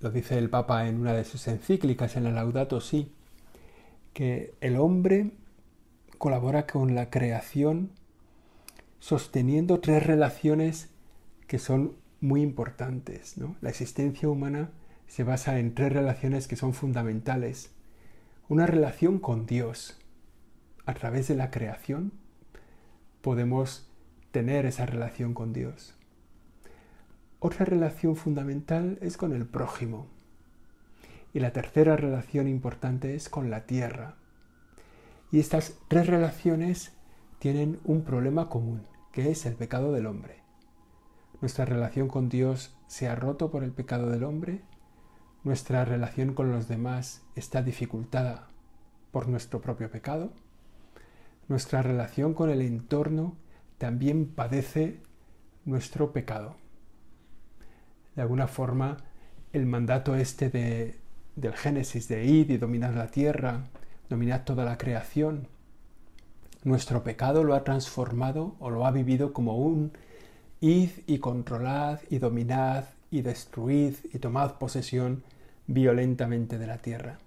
lo 0.00 0.10
dice 0.10 0.38
el 0.38 0.50
Papa 0.50 0.88
en 0.88 1.00
una 1.00 1.12
de 1.12 1.24
sus 1.24 1.48
encíclicas, 1.48 2.16
en 2.16 2.24
la 2.24 2.30
Laudato 2.30 2.80
Si, 2.80 3.12
que 4.12 4.54
el 4.60 4.76
hombre 4.76 5.32
colabora 6.18 6.66
con 6.66 6.94
la 6.94 7.10
creación 7.10 7.90
sosteniendo 9.00 9.80
tres 9.80 10.04
relaciones 10.04 10.90
que 11.46 11.58
son 11.58 11.96
muy 12.20 12.42
importantes. 12.42 13.36
La 13.60 13.70
existencia 13.70 14.28
humana 14.28 14.70
se 15.06 15.24
basa 15.24 15.58
en 15.58 15.74
tres 15.74 15.92
relaciones 15.92 16.48
que 16.48 16.56
son 16.56 16.74
fundamentales. 16.74 17.72
Una 18.48 18.66
relación 18.66 19.18
con 19.18 19.46
Dios. 19.46 19.98
A 20.84 20.94
través 20.94 21.28
de 21.28 21.34
la 21.34 21.50
creación 21.50 22.12
podemos 23.20 23.88
tener 24.30 24.66
esa 24.66 24.86
relación 24.86 25.34
con 25.34 25.52
Dios. 25.52 25.97
Otra 27.40 27.64
relación 27.64 28.16
fundamental 28.16 28.98
es 29.00 29.16
con 29.16 29.32
el 29.32 29.46
prójimo. 29.46 30.06
Y 31.32 31.40
la 31.40 31.52
tercera 31.52 31.96
relación 31.96 32.48
importante 32.48 33.14
es 33.14 33.28
con 33.28 33.50
la 33.50 33.66
tierra. 33.66 34.16
Y 35.30 35.40
estas 35.40 35.78
tres 35.88 36.06
relaciones 36.06 36.92
tienen 37.38 37.78
un 37.84 38.02
problema 38.02 38.48
común, 38.48 38.86
que 39.12 39.30
es 39.30 39.46
el 39.46 39.54
pecado 39.54 39.92
del 39.92 40.06
hombre. 40.06 40.42
Nuestra 41.40 41.64
relación 41.64 42.08
con 42.08 42.28
Dios 42.28 42.76
se 42.86 43.08
ha 43.08 43.14
roto 43.14 43.50
por 43.50 43.62
el 43.62 43.72
pecado 43.72 44.10
del 44.10 44.24
hombre 44.24 44.62
nuestra 45.44 45.84
relación 45.84 46.34
con 46.34 46.50
los 46.50 46.68
demás 46.68 47.22
está 47.36 47.62
dificultada 47.62 48.48
por 49.12 49.28
nuestro 49.28 49.60
propio 49.60 49.90
pecado, 49.90 50.32
nuestra 51.48 51.80
relación 51.80 52.34
con 52.34 52.50
el 52.50 52.60
entorno 52.60 53.36
también 53.78 54.26
padece 54.26 55.00
nuestro 55.64 56.12
pecado. 56.12 56.56
De 58.18 58.22
alguna 58.22 58.48
forma, 58.48 58.96
el 59.52 59.64
mandato 59.66 60.16
este 60.16 60.50
del 60.50 61.52
Génesis 61.54 62.08
de 62.08 62.24
id 62.24 62.50
y 62.50 62.56
dominar 62.56 62.94
la 62.94 63.12
tierra, 63.12 63.66
dominar 64.08 64.44
toda 64.44 64.64
la 64.64 64.76
creación, 64.76 65.46
Nuestro 66.64 67.04
pecado 67.04 67.44
lo 67.44 67.54
ha 67.54 67.62
transformado 67.62 68.56
o 68.58 68.70
lo 68.70 68.86
ha 68.86 68.90
vivido 68.90 69.32
como 69.32 69.56
un 69.56 69.92
id 70.60 70.90
y 71.06 71.18
controlad 71.18 72.00
y 72.10 72.18
dominad 72.18 72.86
y 73.12 73.22
destruid 73.22 73.94
y 74.12 74.18
tomad 74.18 74.54
posesión 74.54 75.22
violentamente 75.68 76.58
de 76.58 76.66
la 76.66 76.78
tierra. 76.78 77.18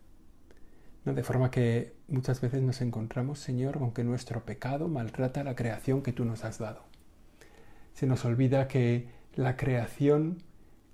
De 1.06 1.24
forma 1.24 1.52
que 1.52 1.94
muchas 2.10 2.42
veces 2.42 2.62
nos 2.64 2.82
encontramos, 2.82 3.40
Señor, 3.40 3.80
con 3.80 3.94
que 3.94 4.04
nuestro 4.04 4.44
pecado 4.44 4.90
maltrata 4.90 5.46
la 5.46 5.56
creación 5.56 6.02
que 6.02 6.12
tú 6.12 6.26
nos 6.26 6.44
has 6.44 6.60
dado. 6.60 6.82
Se 7.94 8.08
nos 8.08 8.26
olvida 8.26 8.68
que 8.68 9.08
la 9.36 9.56
creación, 9.56 10.44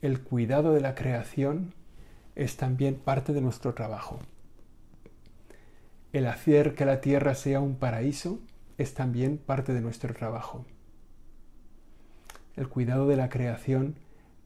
el 0.01 0.21
cuidado 0.21 0.73
de 0.73 0.81
la 0.81 0.95
creación, 0.95 1.73
es 2.35 2.55
también 2.55 2.95
parte 2.95 3.33
de 3.33 3.41
nuestro 3.41 3.73
trabajo. 3.73 4.19
El 6.13 6.27
hacer 6.27 6.75
que 6.75 6.85
la 6.85 7.01
tierra 7.01 7.33
sea 7.35 7.59
un 7.59 7.75
paraíso 7.75 8.39
es 8.77 8.93
también 8.93 9.37
parte 9.37 9.73
de 9.73 9.81
nuestro 9.81 10.13
trabajo. 10.13 10.65
El 12.55 12.69
cuidado 12.69 13.07
de 13.07 13.15
la 13.15 13.29
creación 13.29 13.95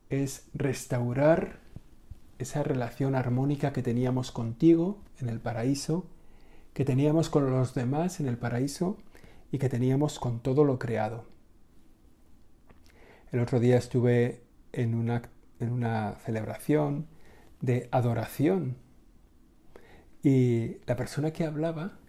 es 0.10 0.48
restaurar 0.54 1.60
esa 2.40 2.64
relación 2.64 3.16
armónica 3.16 3.72
que 3.74 3.84
teníamos 3.84 4.32
contigo 4.32 5.00
en 5.20 5.30
el 5.30 5.40
paraíso, 5.40 6.06
que 6.74 6.86
teníamos 6.86 7.30
con 7.30 7.50
los 7.52 7.74
demás 7.74 8.20
en 8.20 8.28
el 8.28 8.38
paraíso 8.38 8.98
y 9.52 9.58
que 9.58 9.70
teníamos 9.70 10.18
con 10.20 10.40
todo 10.40 10.64
lo 10.64 10.80
creado. 10.80 11.26
El 13.32 13.40
otro 13.40 13.60
día 13.60 13.78
estuve 13.78 14.42
en 14.74 14.96
una, 14.96 15.22
en 15.62 15.72
una 15.72 16.16
celebración 16.26 17.08
de 17.62 17.88
adoración 17.92 18.78
y 20.24 20.78
la 20.86 20.96
persona 20.96 21.32
que 21.32 21.46
hablaba 21.46 22.00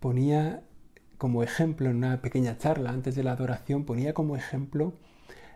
ponía 0.00 0.62
como 1.18 1.42
ejemplo 1.42 1.88
en 1.88 1.96
una 1.96 2.20
pequeña 2.20 2.58
charla 2.58 2.90
antes 2.90 3.14
de 3.14 3.22
la 3.22 3.32
adoración, 3.32 3.84
ponía 3.84 4.14
como 4.14 4.36
ejemplo 4.36 4.94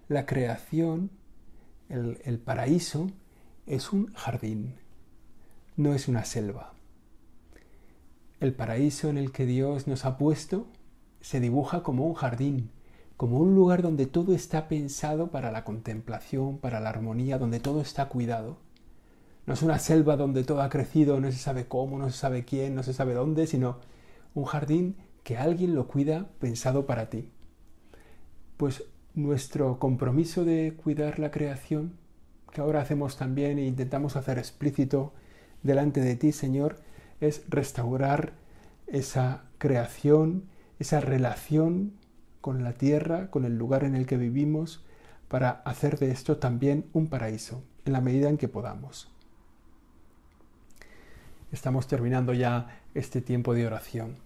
la 0.09 0.25
creación, 0.25 1.11
el, 1.89 2.21
el 2.25 2.39
paraíso, 2.39 3.11
es 3.67 3.93
un 3.93 4.13
jardín, 4.15 4.77
no 5.77 5.95
es 5.95 6.09
una 6.09 6.25
selva. 6.25 6.73
El 8.41 8.55
paraíso 8.55 9.11
en 9.11 9.19
el 9.19 9.33
que 9.33 9.47
Dios 9.47 9.87
nos 9.87 10.05
ha 10.05 10.17
puesto 10.17 10.69
se 11.21 11.41
dibuja 11.41 11.83
como 11.83 12.07
un 12.07 12.15
jardín, 12.15 12.71
como 13.19 13.41
un 13.41 13.57
lugar 13.57 13.83
donde 13.83 14.07
todo 14.07 14.33
está 14.33 14.69
pensado 14.69 15.33
para 15.33 15.51
la 15.51 15.65
contemplación, 15.65 16.59
para 16.59 16.79
la 16.79 16.91
armonía, 16.91 17.37
donde 17.37 17.59
todo 17.59 17.81
está 17.81 18.09
cuidado. 18.09 18.59
No 19.45 19.55
es 19.55 19.63
una 19.63 19.81
selva 19.81 20.17
donde 20.17 20.45
todo 20.45 20.63
ha 20.63 20.69
crecido, 20.69 21.19
no 21.19 21.33
se 21.33 21.39
sabe 21.39 21.67
cómo, 21.67 21.99
no 21.99 22.09
se 22.11 22.17
sabe 22.17 22.45
quién, 22.45 22.77
no 22.77 22.85
se 22.85 22.95
sabe 22.95 23.15
dónde, 23.15 23.49
sino 23.49 23.79
un 24.35 24.45
jardín 24.45 24.95
que 25.25 25.37
alguien 25.37 25.75
lo 25.75 25.89
cuida 25.89 26.29
pensado 26.39 26.87
para 26.87 27.11
ti. 27.11 27.33
Pues 28.57 28.85
nuestro 29.15 29.81
compromiso 29.81 30.45
de 30.45 30.75
cuidar 30.81 31.19
la 31.19 31.33
creación 31.33 31.95
que 32.53 32.61
ahora 32.61 32.83
hacemos 32.83 33.17
también 33.17 33.59
e 33.59 33.67
intentamos 33.67 34.15
hacer 34.15 34.39
explícito 34.39 35.13
delante 35.65 36.01
de 36.03 36.15
ti, 36.15 36.31
Señor, 36.31 36.77
es 37.21 37.43
restaurar 37.49 38.35
esa 38.87 39.43
creación, 39.59 40.45
esa 40.79 41.01
relación 41.01 41.99
con 42.41 42.65
la 42.65 42.73
tierra, 42.73 43.31
con 43.31 43.45
el 43.45 43.57
lugar 43.57 43.85
en 43.85 43.95
el 43.95 44.07
que 44.07 44.17
vivimos, 44.17 44.85
para 45.29 45.51
hacer 45.65 45.99
de 45.99 46.11
esto 46.11 46.39
también 46.39 46.89
un 46.93 47.09
paraíso, 47.09 47.63
en 47.85 47.93
la 47.93 48.01
medida 48.01 48.29
en 48.29 48.39
que 48.39 48.49
podamos. 48.49 49.11
Estamos 51.53 51.87
terminando 51.87 52.33
ya 52.35 52.81
este 52.95 53.21
tiempo 53.21 53.55
de 53.55 53.67
oración 53.67 54.17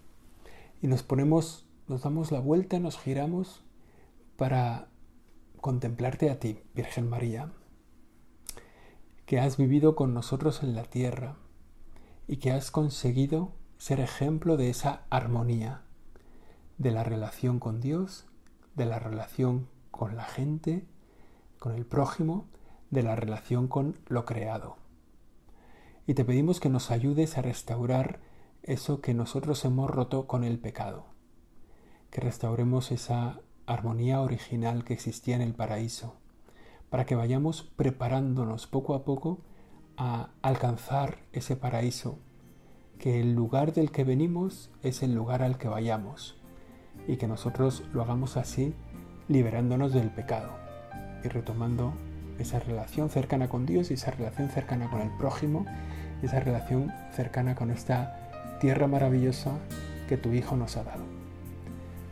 y 0.80 0.86
nos 0.86 1.02
ponemos, 1.02 1.66
nos 1.88 2.02
damos 2.02 2.32
la 2.32 2.40
vuelta, 2.40 2.80
nos 2.80 2.98
giramos 2.98 3.62
para 4.36 4.88
contemplarte 5.60 6.30
a 6.30 6.40
ti, 6.40 6.58
Virgen 6.74 7.08
María 7.08 7.50
que 9.32 9.40
has 9.40 9.56
vivido 9.56 9.94
con 9.96 10.12
nosotros 10.14 10.62
en 10.62 10.74
la 10.74 10.84
tierra 10.84 11.36
y 12.28 12.36
que 12.36 12.50
has 12.50 12.70
conseguido 12.70 13.52
ser 13.78 13.98
ejemplo 14.00 14.56
de 14.56 14.68
esa 14.68 15.04
armonía, 15.08 15.81
de 16.82 16.90
la 16.90 17.04
relación 17.04 17.60
con 17.60 17.80
Dios, 17.80 18.26
de 18.74 18.86
la 18.86 18.98
relación 18.98 19.68
con 19.92 20.16
la 20.16 20.24
gente, 20.24 20.84
con 21.60 21.76
el 21.76 21.86
prójimo, 21.86 22.48
de 22.90 23.04
la 23.04 23.14
relación 23.14 23.68
con 23.68 24.00
lo 24.08 24.24
creado. 24.24 24.78
Y 26.08 26.14
te 26.14 26.24
pedimos 26.24 26.58
que 26.58 26.68
nos 26.68 26.90
ayudes 26.90 27.38
a 27.38 27.42
restaurar 27.42 28.18
eso 28.64 29.00
que 29.00 29.14
nosotros 29.14 29.64
hemos 29.64 29.88
roto 29.88 30.26
con 30.26 30.42
el 30.42 30.58
pecado, 30.58 31.06
que 32.10 32.20
restauremos 32.20 32.90
esa 32.90 33.38
armonía 33.64 34.20
original 34.20 34.82
que 34.82 34.94
existía 34.94 35.36
en 35.36 35.42
el 35.42 35.54
paraíso, 35.54 36.16
para 36.90 37.06
que 37.06 37.14
vayamos 37.14 37.62
preparándonos 37.62 38.66
poco 38.66 38.96
a 38.96 39.04
poco 39.04 39.38
a 39.96 40.30
alcanzar 40.42 41.18
ese 41.32 41.54
paraíso, 41.54 42.18
que 42.98 43.20
el 43.20 43.34
lugar 43.34 43.72
del 43.72 43.92
que 43.92 44.02
venimos 44.02 44.72
es 44.82 45.04
el 45.04 45.14
lugar 45.14 45.44
al 45.44 45.58
que 45.58 45.68
vayamos 45.68 46.41
y 47.06 47.16
que 47.16 47.26
nosotros 47.26 47.84
lo 47.92 48.02
hagamos 48.02 48.36
así 48.36 48.74
liberándonos 49.28 49.92
del 49.92 50.10
pecado 50.10 50.50
y 51.24 51.28
retomando 51.28 51.94
esa 52.38 52.58
relación 52.58 53.10
cercana 53.10 53.48
con 53.48 53.66
Dios 53.66 53.90
y 53.90 53.94
esa 53.94 54.10
relación 54.10 54.48
cercana 54.48 54.90
con 54.90 55.00
el 55.00 55.10
prójimo 55.18 55.66
esa 56.22 56.40
relación 56.40 56.92
cercana 57.14 57.54
con 57.54 57.70
esta 57.70 58.56
tierra 58.60 58.86
maravillosa 58.86 59.52
que 60.08 60.16
tu 60.16 60.32
Hijo 60.32 60.56
nos 60.56 60.76
ha 60.76 60.84
dado. 60.84 61.02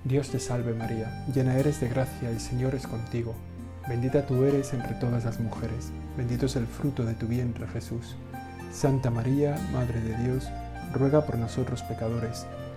Dios 0.04 0.30
te 0.30 0.40
salve 0.40 0.74
María, 0.74 1.24
llena 1.32 1.56
eres 1.56 1.80
de 1.80 1.88
gracia, 1.88 2.30
el 2.30 2.40
Señor 2.40 2.74
es 2.74 2.86
contigo 2.86 3.34
Bendita 3.88 4.24
tú 4.24 4.44
eres 4.44 4.72
entre 4.72 4.94
todas 4.94 5.24
las 5.24 5.40
mujeres, 5.40 5.90
bendito 6.16 6.46
es 6.46 6.54
el 6.54 6.66
fruto 6.66 7.04
de 7.04 7.14
tu 7.14 7.26
vientre 7.26 7.66
Jesús. 7.66 8.14
Santa 8.72 9.10
María, 9.10 9.58
Madre 9.72 10.00
de 10.00 10.16
Dios, 10.22 10.48
ruega 10.92 11.26
por 11.26 11.38
nosotros 11.38 11.82
pecadores, 11.82 12.46